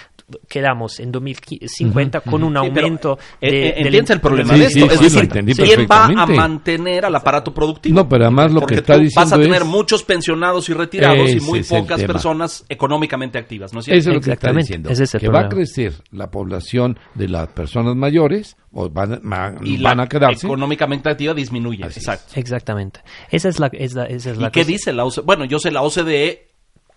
quedamos 0.49 1.01
en 1.01 1.11
2050 1.12 2.21
con 2.21 2.43
un 2.45 2.55
Sí, 2.55 2.71
pero, 2.75 2.87
aumento 2.87 3.19
eh, 3.41 3.51
de, 3.51 3.59
eh, 3.59 3.62
del- 3.77 3.87
¿Entiendes 3.87 4.11
el 4.11 4.21
problema 4.21 4.55
Sí, 4.55 4.61
de 4.61 4.67
esto? 4.67 4.79
sí, 4.79 4.87
es 4.87 4.99
sí, 4.99 5.05
decir, 5.21 5.57
¿quién 5.57 5.87
va 5.91 6.05
a 6.07 6.27
mantener 6.27 7.05
al 7.05 7.14
aparato 7.14 7.53
productivo? 7.55 7.95
No, 7.95 8.09
pero 8.09 8.25
además 8.25 8.53
lo 8.53 8.61
Porque 8.61 8.75
que 8.75 8.81
está 8.81 8.95
tú 8.95 9.01
diciendo 9.01 9.31
vas 9.31 9.33
a 9.33 9.43
tener 9.43 9.62
es- 9.62 9.69
muchos 9.69 10.03
pensionados 10.05 10.69
y 10.69 10.75
retirados 10.75 11.31
y 11.31 11.37
Ese 11.37 11.47
muy 11.47 11.59
es 11.61 11.73
el 11.73 11.81
pocas 11.81 12.03
personas 12.05 12.64
económicamente 12.69 13.38
activas, 13.38 13.73
¿no 13.73 13.81
es 13.81 13.87
cierto? 13.87 13.99
Eso 14.01 14.11
es 14.11 14.14
lo 14.17 14.21
que 14.21 14.25
está 14.25 14.33
Exactamente, 14.33 14.61
diciendo. 14.67 14.91
ese 14.91 15.05
es 15.05 15.14
el 15.14 15.21
que 15.21 15.29
va 15.29 15.38
a 15.41 15.49
problema. 15.49 15.55
crecer 15.67 15.93
la 16.11 16.31
población 16.31 16.99
de 17.14 17.29
las 17.29 17.49
personas 17.49 17.97
mayores 17.97 18.57
o 18.73 18.88
van, 18.91 19.21
ma- 19.23 19.55
y 19.62 19.81
van 19.81 19.97
la 19.97 20.03
a 20.05 20.09
quedarse. 20.09 20.47
económicamente 20.47 21.11
activa 21.11 21.33
disminuye. 21.35 21.85
Así 21.85 22.01
es. 22.01 22.07
Exacto. 22.07 22.33
Exactamente. 22.37 23.01
Esa 23.31 23.49
es 23.49 23.59
la, 23.59 23.69
es 23.73 23.95
la- 23.95 24.05
esa 24.05 24.31
es 24.33 24.37
¿Y 24.38 24.41
la 24.41 24.51
qué 24.51 24.61
cosa. 24.61 24.73
dice 24.73 24.93
la 24.93 25.05
OCDE? 25.05 25.23
Bueno, 25.25 25.45
yo 25.47 25.59
sé, 25.59 25.71
la 25.71 25.83
OCDE 25.83 26.49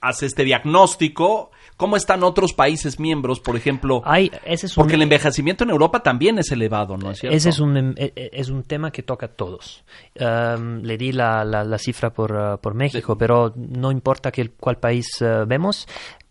hace 0.02 0.26
este 0.26 0.44
diagnóstico. 0.44 1.52
¿Cómo 1.78 1.96
están 1.96 2.22
otros 2.24 2.54
países 2.54 3.00
miembros, 3.00 3.40
por 3.40 3.56
ejemplo? 3.56 4.04
Hay, 4.06 4.30
ese 4.46 4.68
es 4.68 4.78
un, 4.78 4.82
Porque 4.84 4.96
el 4.96 5.02
envejecimiento 5.02 5.64
en 5.64 5.72
Europa 5.72 6.04
también 6.04 6.38
es 6.38 6.52
elevado, 6.52 6.96
¿no 6.96 7.10
es 7.10 7.20
cierto? 7.20 7.36
ese 7.36 7.50
es 7.50 7.60
un, 7.60 7.76
em, 7.76 7.94
e- 7.98 8.14
e- 8.16 8.30
es 8.34 8.50
un 8.50 8.62
tema 8.64 8.92
que 8.92 9.02
toca 9.02 9.26
a 9.26 9.30
todos. 9.30 9.84
Um, 10.20 10.82
le 10.84 10.96
di 10.98 11.12
la, 11.12 11.44
la- 11.44 11.64
la 11.64 11.78
cifra 11.80 12.12
por, 12.14 12.34
uh, 12.34 12.58
por 12.60 12.76
México, 12.76 13.18
pero 13.18 13.52
no 13.56 13.92
importa 13.92 14.32
que 14.32 14.50
cuál 14.50 14.78
país 14.78 15.08
uh, 15.22 15.48
vemos, 15.48 15.88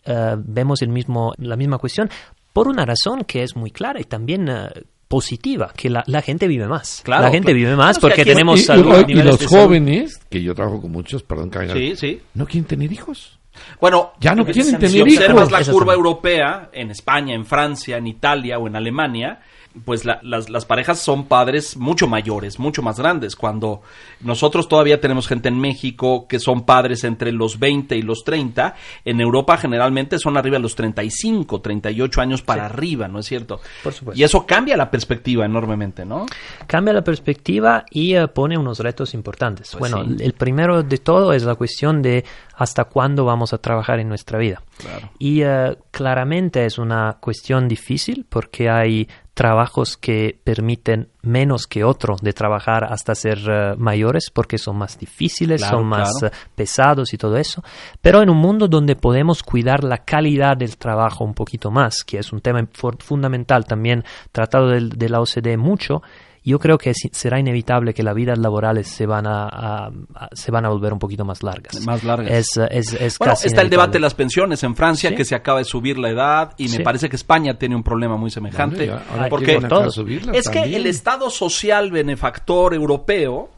uh, 0.06 0.36
vemos 0.36 0.82
el 0.82 0.90
mismo, 0.90 1.32
la 1.38 1.56
misma 1.56 1.78
cuestión 1.78 2.08
por 2.52 2.68
una 2.68 2.84
razón 2.86 3.24
que 3.24 3.42
es 3.42 3.56
muy 3.56 3.72
clara 3.72 4.00
y 4.00 4.04
también 4.04 4.48
uh, 4.48 4.68
positiva, 5.08 5.72
que 5.76 5.90
la, 5.90 6.04
la 6.06 6.22
gente 6.22 6.46
vive 6.46 6.68
más. 6.68 7.00
Claro, 7.04 7.24
la 7.24 7.30
gente 7.30 7.46
claro. 7.46 7.56
vive 7.58 7.74
más 7.74 7.98
porque 7.98 8.24
tenemos 8.24 8.60
y, 8.68 8.72
y- 8.72 9.12
y 9.18 9.22
los 9.24 9.44
jóvenes, 9.46 10.18
que 10.30 10.40
yo 10.40 10.54
trabajo 10.54 10.80
con 10.80 10.92
muchos, 10.92 11.24
perdón 11.24 11.50
que 11.50 11.68
Sí, 11.72 11.96
sí. 11.96 12.20
no 12.34 12.46
quieren 12.46 12.66
tener 12.68 12.92
hijos. 12.92 13.39
Bueno, 13.80 14.12
Ya 14.20 14.34
no 14.34 14.44
quieren 14.44 14.74
tener 14.74 14.90
Si 14.90 15.00
observas 15.00 15.50
hijos. 15.50 15.66
la 15.66 15.72
curva 15.72 15.94
europea, 15.94 16.70
en 16.72 16.90
España, 16.90 17.34
en 17.34 17.44
Francia, 17.46 17.96
en 17.96 18.06
Italia 18.06 18.58
o 18.58 18.66
en 18.66 18.76
Alemania, 18.76 19.40
pues 19.84 20.04
la- 20.04 20.18
las, 20.22 20.50
las 20.50 20.64
parejas 20.64 20.98
son 20.98 21.26
padres 21.26 21.76
mucho 21.76 22.08
mayores, 22.08 22.58
mucho 22.58 22.82
más 22.82 22.98
grandes. 22.98 23.36
Cuando 23.36 23.82
nosotros 24.20 24.68
todavía 24.68 25.00
tenemos 25.00 25.28
gente 25.28 25.48
en 25.48 25.58
México 25.60 26.26
que 26.28 26.38
son 26.40 26.64
padres 26.66 27.04
entre 27.04 27.32
los 27.32 27.58
20 27.58 27.96
y 27.96 28.02
los 28.02 28.24
30, 28.24 28.74
en 29.04 29.20
Europa 29.20 29.56
generalmente 29.56 30.18
son 30.18 30.36
arriba 30.36 30.56
de 30.56 30.62
los 30.62 30.74
35, 30.74 31.60
38 31.60 32.20
años 32.20 32.42
para 32.42 32.66
arriba, 32.66 33.06
¿no 33.08 33.20
es 33.20 33.26
cierto? 33.26 33.60
Por 33.82 33.92
supuesto. 33.92 34.20
Y 34.20 34.24
eso 34.24 34.44
cambia 34.46 34.76
la 34.76 34.90
perspectiva 34.90 35.44
enormemente, 35.44 36.04
¿no? 36.04 36.26
cambia 36.66 36.92
la 36.94 37.02
perspectiva 37.02 37.84
y 37.90 38.14
eh, 38.14 38.28
pone 38.28 38.56
unos 38.58 38.78
retos 38.80 39.14
importantes. 39.14 39.74
Pues 39.78 39.92
bueno, 39.92 40.16
sí. 40.16 40.24
el 40.24 40.32
primero 40.34 40.82
de 40.82 40.98
todo 40.98 41.32
es 41.32 41.44
la 41.44 41.54
cuestión 41.54 42.02
de 42.02 42.24
hasta 42.56 42.84
cuándo 42.84 43.24
vamos 43.24 43.52
a 43.52 43.58
trabajar 43.58 44.00
en 44.00 44.08
nuestra 44.08 44.38
vida. 44.38 44.62
Claro. 44.78 45.10
Y 45.18 45.42
eh, 45.42 45.76
claramente 45.90 46.64
es 46.66 46.78
una 46.78 47.16
cuestión 47.20 47.68
difícil 47.68 48.26
porque 48.28 48.68
hay 48.68 49.08
trabajos 49.34 49.96
que 49.96 50.38
permiten 50.44 51.08
menos 51.22 51.66
que 51.66 51.84
otro 51.84 52.16
de 52.20 52.32
trabajar 52.32 52.84
hasta 52.84 53.14
ser 53.14 53.38
eh, 53.48 53.74
mayores 53.78 54.30
porque 54.32 54.58
son 54.58 54.76
más 54.76 54.98
difíciles, 54.98 55.60
Claro, 55.62 55.78
son 55.78 55.86
más 55.86 56.10
claro. 56.18 56.34
eh, 56.34 56.38
pesados 56.54 57.14
y 57.14 57.18
todo 57.18 57.36
eso. 57.36 57.62
Pero 58.02 58.22
en 58.22 58.30
un 58.30 58.36
mundo 58.38 58.68
donde 58.68 58.96
podemos 58.96 59.42
cuidar 59.42 59.84
la 59.84 59.98
calidad 59.98 60.56
del 60.56 60.76
trabajo 60.76 61.24
un 61.24 61.34
poquito 61.34 61.70
más, 61.70 62.04
que 62.04 62.18
es 62.18 62.32
un 62.32 62.40
tema 62.40 62.66
fu- 62.72 62.90
fundamental 62.98 63.64
también 63.64 64.04
tratado 64.32 64.68
del- 64.68 64.90
de 64.90 65.08
la 65.08 65.20
OCDE 65.20 65.56
mucho, 65.56 66.02
yo 66.44 66.58
creo 66.58 66.78
que 66.78 66.94
si- 66.94 67.10
será 67.12 67.38
inevitable 67.38 67.92
que 67.94 68.02
las 68.02 68.14
vidas 68.14 68.38
laborales 68.38 68.88
se 68.88 69.06
van 69.06 69.26
a, 69.26 69.44
a- 69.48 69.90
a- 70.14 70.28
se 70.32 70.50
van 70.50 70.64
a 70.64 70.68
volver 70.70 70.92
un 70.92 70.98
poquito 70.98 71.24
más 71.24 71.42
largas. 71.42 71.84
Más 71.86 72.02
largas. 72.04 72.30
Es, 72.32 72.56
es, 72.70 72.92
es 72.94 73.18
Bueno, 73.18 73.32
casi 73.34 73.48
está 73.48 73.60
el 73.62 73.68
debate 73.70 73.92
de 73.92 73.98
inevitable. 73.98 74.00
las 74.00 74.14
pensiones 74.14 74.62
en 74.62 74.76
Francia, 74.76 75.10
Sí. 75.10 75.16
que 75.16 75.24
se 75.24 75.34
acaba 75.34 75.58
de 75.58 75.64
subir 75.64 75.98
la 75.98 76.10
edad, 76.10 76.52
y 76.56 76.64
me 76.68 76.76
Sí. 76.78 76.82
parece 76.82 77.08
que 77.08 77.16
España 77.16 77.58
tiene 77.58 77.76
un 77.76 77.82
problema 77.82 78.16
muy 78.16 78.30
semejante. 78.30 78.86
Bueno, 78.86 79.02
ya, 79.06 79.12
ahora 79.14 79.28
porque 79.28 79.60
todos. 79.60 79.98
es 79.98 80.48
que 80.48 80.58
también. 80.60 80.80
el 80.80 80.86
Estado 80.86 81.30
social 81.30 81.90
benefactor 81.90 82.74
europeo 82.74 83.50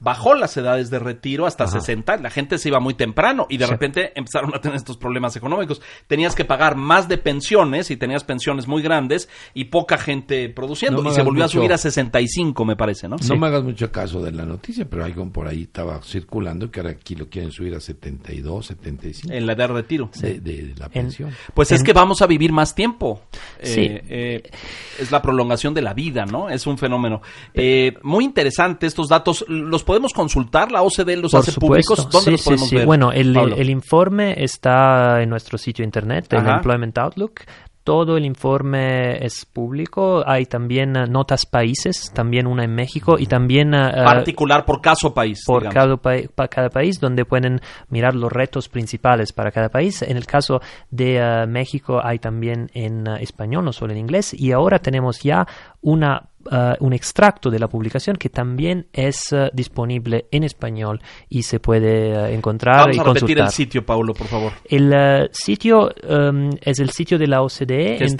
bajó 0.00 0.34
las 0.34 0.56
edades 0.56 0.90
de 0.90 0.98
retiro 0.98 1.46
hasta 1.46 1.64
Ajá. 1.64 1.80
60, 1.80 2.18
la 2.18 2.30
gente 2.30 2.58
se 2.58 2.68
iba 2.68 2.78
muy 2.80 2.94
temprano 2.94 3.46
y 3.48 3.56
de 3.58 3.64
Sí. 3.66 3.70
repente 3.72 4.12
empezaron 4.14 4.54
a 4.54 4.60
tener 4.60 4.76
estos 4.76 4.96
problemas 4.96 5.34
económicos. 5.36 5.80
Tenías 6.06 6.34
que 6.34 6.44
pagar 6.44 6.76
más 6.76 7.08
de 7.08 7.18
pensiones 7.18 7.90
y 7.90 7.96
tenías 7.96 8.24
pensiones 8.24 8.68
muy 8.68 8.82
grandes 8.82 9.28
y 9.54 9.64
poca 9.66 9.98
gente 9.98 10.48
produciendo. 10.48 11.02
No 11.02 11.10
y 11.10 11.14
se 11.14 11.22
volvió 11.22 11.44
a 11.44 11.48
subir 11.48 11.72
a 11.72 11.78
65, 11.78 12.64
me 12.64 12.76
parece, 12.76 13.08
¿no? 13.08 13.16
No 13.28 13.36
me 13.36 13.46
hagas 13.48 13.64
mucho 13.64 13.90
caso 13.90 14.22
de 14.22 14.32
la 14.32 14.44
noticia, 14.44 14.88
pero 14.88 15.04
algo 15.04 15.28
por 15.32 15.48
ahí 15.48 15.62
estaba 15.62 16.00
circulando 16.02 16.70
que 16.70 16.80
ahora 16.80 16.92
aquí 16.92 17.14
lo 17.14 17.28
quieren 17.28 17.50
subir 17.50 17.74
a 17.74 17.80
72, 17.80 18.66
75 18.66 19.34
En 19.34 19.46
la 19.46 19.52
edad 19.54 19.68
de 19.68 19.74
retiro. 19.74 20.10
de, 20.20 20.40
de 20.40 20.74
la 20.78 20.88
pensión. 20.88 21.30
Pues 21.54 21.72
es 21.72 21.82
que 21.82 21.92
vamos 21.92 22.22
a 22.22 22.26
vivir 22.26 22.52
más 22.52 22.74
tiempo. 22.74 23.22
Sí. 23.62 23.80
Eh, 23.82 24.04
eh, 24.08 24.50
es 24.98 25.10
la 25.10 25.20
prolongación 25.22 25.74
de 25.74 25.82
la 25.82 25.92
vida, 25.94 26.24
¿no? 26.24 26.48
Es 26.48 26.66
un 26.66 26.78
fenómeno. 26.78 27.20
Eh, 27.54 27.94
muy 28.02 28.24
interesante 28.24 28.86
estos 28.86 29.08
datos. 29.08 29.44
¿Los 29.48 29.82
podemos 29.88 30.12
consultar? 30.12 30.70
¿La 30.70 30.82
OCDE 30.82 31.16
los 31.16 31.32
Por 31.32 31.40
hace 31.40 31.50
supuesto. 31.52 31.94
públicos? 31.96 32.10
¿Dónde 32.12 32.24
sí, 32.26 32.30
los 32.32 32.40
sí, 32.42 32.44
podemos 32.50 32.68
sí. 32.68 32.76
ver? 32.76 32.86
Bueno, 32.86 33.10
el, 33.10 33.36
el 33.36 33.70
informe 33.70 34.34
está 34.44 35.22
en 35.22 35.30
nuestro 35.30 35.56
sitio 35.58 35.84
internet, 35.84 36.30
el 36.32 36.40
Ajá. 36.40 36.56
Employment 36.56 36.96
Outlook. 36.98 37.40
Todo 37.84 38.18
el 38.18 38.26
informe 38.26 39.24
es 39.24 39.46
público. 39.46 40.22
Hay 40.26 40.44
también 40.44 40.94
eh, 40.94 41.06
notas 41.08 41.46
países, 41.46 42.12
también 42.12 42.46
una 42.46 42.64
en 42.64 42.74
México 42.74 43.16
y 43.18 43.24
también 43.24 43.72
eh, 43.72 43.90
Particular 44.04 44.66
por 44.66 44.82
caso 44.82 45.14
país. 45.14 45.42
por 45.46 45.66
cada, 45.70 45.96
pa- 45.96 46.16
pa- 46.34 46.48
cada 46.48 46.68
país, 46.68 47.00
donde 47.00 47.24
pueden 47.24 47.62
mirar 47.88 48.14
los 48.14 48.30
retos 48.30 48.68
principales 48.68 49.32
para 49.32 49.50
cada 49.50 49.70
país. 49.70 50.02
En 50.02 50.18
el 50.18 50.26
caso 50.26 50.60
de 50.90 51.16
eh, 51.16 51.46
México 51.46 51.98
hay 52.04 52.18
también 52.18 52.68
en 52.74 53.06
español, 53.20 53.64
no 53.64 53.72
solo 53.72 53.92
en 53.94 54.00
inglés, 54.00 54.34
y 54.34 54.52
ahora 54.52 54.80
tenemos 54.80 55.22
ya 55.22 55.46
una, 55.80 56.27
eh, 56.50 56.74
un 56.80 56.92
extracto 56.92 57.50
de 57.50 57.58
la 57.58 57.68
publicación 57.68 58.16
que 58.16 58.28
también 58.28 58.86
es 58.92 59.32
eh, 59.32 59.50
disponible 59.52 60.26
en 60.30 60.44
español 60.44 61.00
y 61.28 61.42
se 61.42 61.60
puede 61.60 62.12
eh, 62.12 62.34
encontrar 62.34 62.80
Vamos 62.80 62.96
y 62.96 63.00
a 63.00 63.02
repetir 63.02 63.20
consultar. 63.20 63.46
el 63.46 63.52
sitio, 63.52 63.84
Paulo, 63.84 64.14
por 64.14 64.26
favor. 64.26 64.52
El 64.64 65.28
sitio 65.32 65.90
em, 66.02 66.50
es 66.60 66.78
el 66.78 66.90
sitio 66.90 67.18
de 67.18 67.26
la 67.26 67.42
OCDE. 67.42 67.98
Que 67.98 68.04
es. 68.04 68.16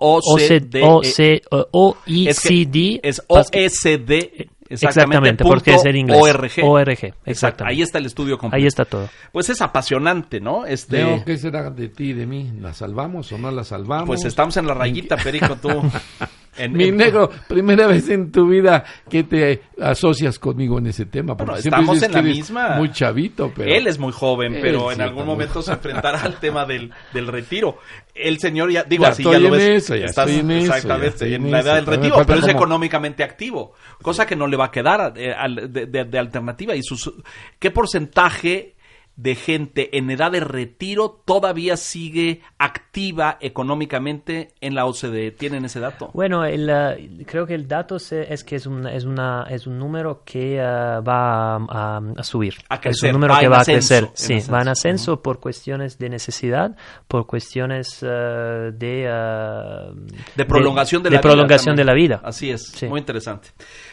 OC, 0.00 1.42
OECD. 1.72 3.00
Es 3.02 3.22
OSD. 3.26 4.48
Exactamente, 4.70 5.44
porque 5.44 5.74
es 5.74 5.84
en 5.84 5.96
inglés. 5.96 6.20
ORG. 6.20 6.64
ORG, 6.64 6.90
Exacto. 6.90 7.20
exactamente. 7.24 7.74
Ahí 7.74 7.82
está 7.82 7.98
el 7.98 8.06
estudio 8.06 8.38
completo. 8.38 8.60
Ahí 8.62 8.66
está 8.66 8.84
todo. 8.84 9.08
Pues 9.32 9.48
es 9.48 9.60
apasionante, 9.62 10.40
¿no? 10.40 10.66
Este, 10.66 10.98
Leo, 10.98 11.24
¿qué 11.24 11.38
será 11.38 11.70
de 11.70 11.88
ti 11.88 12.10
y 12.10 12.12
de 12.12 12.26
mí? 12.26 12.52
¿La 12.60 12.74
salvamos 12.74 13.32
o 13.32 13.38
no 13.38 13.50
la 13.50 13.64
salvamos? 13.64 14.06
pues 14.06 14.24
estamos 14.24 14.56
en 14.56 14.66
la 14.66 14.74
rayita, 14.74 15.16
Perico, 15.16 15.56
tú. 15.56 15.68
En- 16.58 16.72
Mi 16.72 16.88
en- 16.88 16.96
negro, 16.96 17.30
primera 17.48 17.86
vez 17.86 18.08
en 18.08 18.30
tu 18.32 18.46
vida 18.48 18.84
que 19.08 19.24
te 19.24 19.62
asocias 19.80 20.38
conmigo 20.38 20.78
en 20.78 20.88
ese 20.88 21.06
tema. 21.06 21.36
Porque 21.36 21.50
Bueno, 21.52 21.62
siempre 21.62 21.80
estamos 21.80 22.02
en 22.02 22.12
la 22.12 22.22
misma- 22.22 22.68
Muy 22.76 22.90
chavito, 22.90 23.52
pero. 23.54 23.70
Él 23.72 23.86
es 23.86 23.98
muy 23.98 24.12
joven, 24.12 24.58
pero 24.60 24.90
en 24.92 25.00
algún 25.00 25.24
momento 25.26 25.62
se 25.62 25.72
enfrentará 25.72 26.20
al 26.22 26.38
tema 26.40 26.64
del, 26.66 26.90
del 27.12 27.26
retiro. 27.28 27.78
El 28.14 28.38
señor 28.38 28.70
ya, 28.70 28.82
digo 28.84 29.04
Ya 29.04 29.10
así, 29.10 29.22
estoy 29.22 29.34
ya 29.34 29.38
lo 29.40 29.46
en 29.46 29.52
ves. 29.52 29.84
eso, 29.84 29.94
ya 29.96 30.06
estás 30.06 30.28
estoy 30.28 30.40
en 30.40 30.50
eso, 30.50 30.60
ya 30.70 30.76
exactamente 30.76 31.08
estoy 31.08 31.34
en 31.34 31.44
en 31.46 31.50
la 31.52 31.60
edad 31.60 31.74
del 31.76 31.86
retiro, 31.86 32.16
pero 32.26 32.40
es 32.40 32.48
económicamente 32.48 33.22
activo, 33.22 33.74
cosa 34.02 34.26
que 34.26 34.34
no 34.36 34.46
le 34.48 34.56
va 34.56 34.66
a 34.66 34.70
quedar 34.70 35.12
eh, 35.16 35.34
de- 35.68 36.04
de 36.04 36.18
alternativa. 36.18 36.74
¿Y 36.74 36.82
sus, 36.82 37.12
qué 37.58 37.70
porcentaje 37.70 38.74
de 39.20 39.34
gente 39.34 39.98
en 39.98 40.08
edad 40.12 40.30
de 40.30 40.38
retiro 40.38 41.20
todavía 41.24 41.76
sigue 41.76 42.40
activa 42.56 43.36
económicamente 43.40 44.54
en 44.60 44.76
la 44.76 44.86
OCDE? 44.86 45.32
¿Tienen 45.32 45.64
ese 45.64 45.80
dato? 45.80 46.10
Bueno, 46.14 46.44
el, 46.44 46.70
eh, 46.70 47.24
creo 47.26 47.44
que 47.44 47.54
el 47.54 47.66
dato 47.66 47.98
se- 47.98 48.32
es 48.32 48.44
que 48.44 48.54
es 48.54 48.64
un, 48.66 48.86
es 48.86 49.04
una, 49.04 49.44
es 49.50 49.66
un 49.66 49.76
número 49.76 50.22
que 50.24 50.56
eh, 50.58 50.60
va 50.62 51.56
a, 51.56 52.00
a- 52.16 52.22
subir. 52.22 52.54
A 52.68 52.80
crecer, 52.80 53.08
es 53.08 53.14
un 53.14 53.20
número 53.20 53.34
va 53.34 53.40
que 53.40 53.48
va 53.48 53.60
a 53.60 53.64
crecer. 53.64 54.04
Sí, 54.14 54.34
ascenso. 54.34 54.52
va 54.52 54.62
en 54.62 54.68
ascenso 54.68 55.20
por 55.20 55.40
cuestiones 55.40 55.98
de 55.98 56.08
necesidad, 56.10 56.76
por 57.08 57.26
cuestiones 57.26 57.98
eh, 58.02 58.70
de, 58.72 59.92
De 60.36 60.44
prolongación 60.44 61.02
de, 61.02 61.10
de 61.10 61.16
la 61.16 61.20
prolongación 61.20 61.74
vida. 61.74 61.80
de 61.82 61.84
la 61.86 61.94
vida. 61.94 62.20
Así 62.22 62.50
es, 62.50 62.66
Sí. 62.68 62.86
muy 62.86 63.00
interesante. 63.00 63.48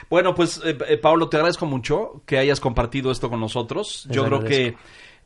Bueno, 0.10 0.36
pues 0.36 0.62
eh, 0.64 0.78
eh, 0.88 0.98
Pablo, 0.98 1.30
te 1.30 1.38
agradezco 1.38 1.66
mucho 1.66 2.22
que 2.28 2.38
hayas 2.38 2.60
compartido 2.60 3.12
esto 3.12 3.28
con 3.30 3.40
nosotros. 3.40 4.08
Yo 4.12 4.24
creo 4.26 4.38
agradezco. 4.38 4.78
que 4.78 4.78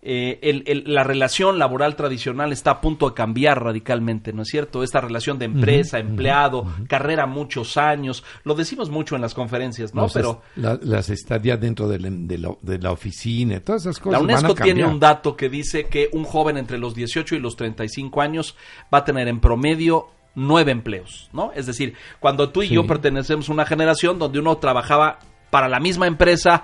eh, 0.02 0.40
el- 0.42 0.64
el- 0.66 0.84
la 0.94 1.04
relación 1.04 1.60
laboral 1.60 1.98
tradicional 1.98 2.54
está 2.54 2.72
a 2.72 2.80
punto 2.82 3.10
de 3.10 3.16
cambiar 3.16 3.62
radicalmente, 3.62 4.32
¿no 4.32 4.44
es 4.44 4.48
cierto? 4.48 4.82
Esta 4.82 5.02
relación 5.02 5.38
de 5.40 5.46
empresa, 5.46 6.00
empleado, 6.00 6.66
carrera 6.88 7.26
muchos 7.26 7.76
años, 7.76 8.24
lo 8.46 8.56
decimos 8.56 8.90
mucho 8.90 9.16
en 9.16 9.22
las 9.22 9.34
conferencias, 9.34 9.94
¿no? 9.94 10.08
Pero 10.14 10.42
la- 10.56 10.80
las 10.82 11.10
estadías 11.10 11.60
dentro 11.60 11.90
de 11.90 12.00
la, 12.00 12.10
de 12.12 12.38
la- 12.38 12.56
de 12.62 12.80
la 12.80 12.92
oficina, 12.94 13.60
todas 13.60 13.82
esas 13.82 13.98
la 13.98 14.04
cosas. 14.04 14.22
van 14.22 14.30
a 14.32 14.34
UNESCO 14.40 14.64
tiene 14.64 14.86
un 14.86 15.00
dato 15.02 15.36
que 15.36 15.50
dice 15.50 15.88
que 15.88 16.08
un 16.14 16.24
joven 16.24 16.56
entre 16.58 16.78
los 16.78 16.96
18 16.96 17.36
y 17.36 17.40
los 17.40 17.58
35 17.58 18.22
años 18.22 18.56
va 18.94 19.00
a 19.00 19.04
tener 19.04 19.28
en 19.28 19.40
promedio 19.42 20.08
nueve 20.36 20.72
empleos, 20.72 21.30
¿no? 21.34 21.52
Es 21.54 21.66
decir, 21.66 21.96
cuando 22.22 22.50
tú 22.52 22.62
y 22.64 22.68
Sí. 22.70 22.76
yo 22.76 22.88
pertenecemos 22.88 23.50
a 23.50 23.52
una 23.52 23.66
generación 23.66 24.18
donde 24.18 24.40
uno 24.40 24.58
trabajaba 24.60 25.20
para 25.50 25.68
la 25.68 25.80
misma 25.80 26.06
empresa, 26.08 26.64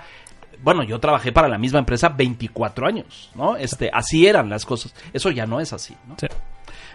bueno, 0.62 0.82
yo 0.82 0.98
trabajé 0.98 1.32
para 1.32 1.48
la 1.48 1.58
misma 1.58 1.78
empresa 1.78 2.08
24 2.08 2.86
años, 2.86 3.30
¿no? 3.34 3.56
Este, 3.56 3.90
así 3.92 4.26
eran 4.26 4.48
las 4.48 4.64
cosas. 4.64 4.94
Eso 5.12 5.30
ya 5.30 5.46
no 5.46 5.60
es 5.60 5.72
así, 5.72 5.94
¿no? 6.08 6.16
Sí. 6.18 6.26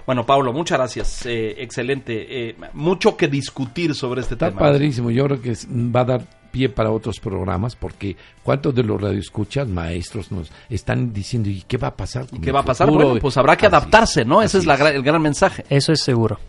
Bueno, 0.05 0.25
Pablo, 0.25 0.51
muchas 0.51 0.77
gracias. 0.79 1.25
eh, 1.25 1.55
excelente. 1.61 2.49
Eh, 2.49 2.55
mucho 2.73 3.15
que 3.15 3.27
discutir 3.27 3.93
sobre 3.93 4.21
este 4.21 4.33
Está 4.35 4.47
tema. 4.49 4.59
padrísimo. 4.59 5.11
Yo 5.11 5.25
creo 5.25 5.41
que 5.41 5.53
va 5.71 6.01
a 6.01 6.05
dar 6.05 6.21
pie 6.51 6.67
para 6.67 6.91
otros 6.91 7.19
programas 7.19 7.75
porque 7.77 8.17
cuántos 8.43 8.75
de 8.75 8.83
los 8.83 8.99
radioescuchas 8.99 9.67
maestros 9.69 10.31
nos 10.31 10.51
están 10.69 11.13
diciendo 11.13 11.49
y 11.49 11.61
qué 11.65 11.77
va 11.77 11.89
a 11.89 11.95
pasar 11.95 12.25
¿Y 12.25 12.27
con 12.27 12.41
qué 12.41 12.51
va 12.51 12.59
a 12.59 12.65
pasar? 12.65 12.89
Bueno, 12.89 13.15
pues 13.21 13.37
habrá 13.37 13.55
que 13.55 13.67
adaptarse, 13.67 14.25
¿no? 14.25 14.41
Ese 14.41 14.57
es 14.57 14.65
la 14.65 14.75
el 14.89 15.01
gran 15.03 15.21
mensaje. 15.21 15.63
Eso 15.69 15.93
es 15.93 16.01
seguro. 16.01 16.39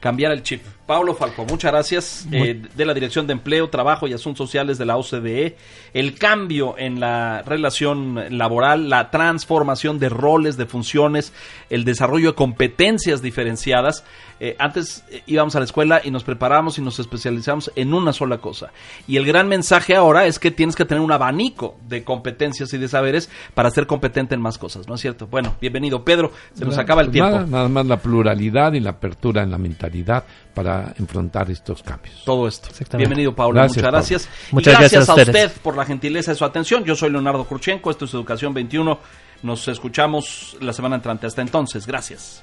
Cambiar 0.00 0.32
el 0.32 0.42
chip. 0.42 0.62
Pablo 0.86 1.14
Falco, 1.14 1.44
muchas 1.44 1.70
gracias 1.70 2.26
eh, 2.32 2.62
de 2.74 2.84
la 2.86 2.94
Dirección 2.94 3.26
de 3.26 3.34
Empleo, 3.34 3.68
Trabajo 3.68 4.06
y 4.06 4.14
Asuntos 4.14 4.48
Sociales 4.48 4.78
de 4.78 4.86
la 4.86 4.96
OCDE. 4.96 5.56
El 5.92 6.14
cambio 6.14 6.76
en 6.78 6.98
la 6.98 7.42
relación 7.42 8.38
laboral, 8.38 8.88
la 8.88 9.10
transformación 9.10 9.98
de 9.98 10.08
roles, 10.08 10.56
de 10.56 10.64
funciones, 10.64 11.34
el 11.68 11.84
desarrollo 11.84 12.30
de 12.30 12.36
competencias 12.36 13.20
diferenciadas. 13.20 14.04
Eh, 14.40 14.56
antes 14.58 15.04
eh, 15.10 15.22
íbamos 15.26 15.56
a 15.56 15.58
la 15.58 15.64
escuela 15.64 16.00
y 16.02 16.10
nos 16.10 16.24
preparamos 16.24 16.78
y 16.78 16.82
nos 16.82 16.98
especializamos 16.98 17.72
en 17.74 17.92
una 17.92 18.12
sola 18.12 18.38
cosa. 18.38 18.70
Y 19.06 19.16
el 19.16 19.24
gran 19.26 19.48
mensaje 19.48 19.96
ahora 19.96 20.26
es 20.26 20.38
que 20.38 20.50
tienes 20.50 20.76
que 20.76 20.84
tener 20.84 21.02
un 21.02 21.12
abanico 21.12 21.76
de 21.88 22.04
competencias 22.04 22.72
y 22.72 22.78
de 22.78 22.88
saberes 22.88 23.28
para 23.54 23.70
ser 23.70 23.86
competente 23.86 24.34
en 24.34 24.40
más 24.40 24.58
cosas, 24.58 24.88
¿no 24.88 24.94
es 24.94 25.00
cierto? 25.00 25.26
Bueno, 25.26 25.56
bienvenido 25.60 26.04
Pedro, 26.04 26.32
se 26.54 26.64
nos 26.64 26.74
Nada, 26.74 26.82
acaba 26.82 27.00
el 27.02 27.08
pues 27.08 27.14
tiempo. 27.14 27.30
Nada, 27.32 27.46
nada 27.46 27.68
más 27.68 27.86
la 27.86 27.98
pluralidad 27.98 28.72
y 28.74 28.80
la 28.80 28.90
apertura 28.90 29.42
en 29.42 29.50
la 29.50 29.58
mentalidad 29.58 30.24
para 30.54 30.92
enfrentar 30.98 31.50
estos 31.50 31.82
cambios. 31.82 32.22
todo 32.24 32.48
esto. 32.48 32.68
Exactamente. 32.70 33.08
Bienvenido, 33.08 33.34
Pablo. 33.34 33.54
Gracias, 33.54 33.76
Muchas 33.76 33.82
Pablo. 33.82 33.98
gracias. 33.98 34.28
Muchas 34.50 34.74
y 34.74 34.76
gracias, 34.76 35.06
gracias 35.06 35.08
a 35.08 35.12
a, 35.12 35.46
usted 35.46 35.60
por 35.62 35.76
la 35.76 35.84
gentileza 35.84 36.32
de 36.32 36.36
su 36.36 36.44
atención. 36.44 36.84
Yo 36.84 36.96
soy 36.96 37.10
Leonardo 37.10 37.44
Kurchenko. 37.44 37.90
Esto 37.90 38.06
es 38.06 38.14
Educación 38.14 38.54
21. 38.54 38.98
Nos 39.42 39.68
escuchamos 39.68 40.56
la 40.60 40.72
semana 40.72 40.96
entrante. 40.96 41.26
Hasta 41.26 41.42
entonces. 41.42 41.86
Gracias. 41.86 42.40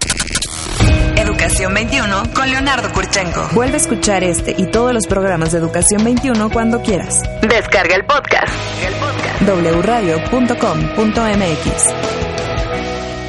Educación 1.17 1.73
21 1.73 2.23
con 2.33 2.49
Leonardo 2.49 2.89
Kurchenko. 2.93 3.49
Vuelve 3.53 3.73
a 3.75 3.77
escuchar 3.77 4.23
este 4.23 4.55
y 4.57 4.65
todos 4.67 4.93
los 4.93 5.07
programas 5.07 5.51
de 5.51 5.57
Educación 5.59 6.03
21 6.03 6.49
cuando 6.49 6.81
quieras. 6.81 7.21
Descarga 7.41 7.95
el 7.95 8.05
podcast. 8.05 8.53
El 8.85 8.93
podcast. 8.95 9.41
wradio.com.mx 9.83 11.93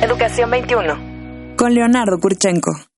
Educación 0.02 0.50
21. 0.50 0.98
con 1.56 1.74
Leonardo 1.74 2.18
Kurchenko. 2.20 2.86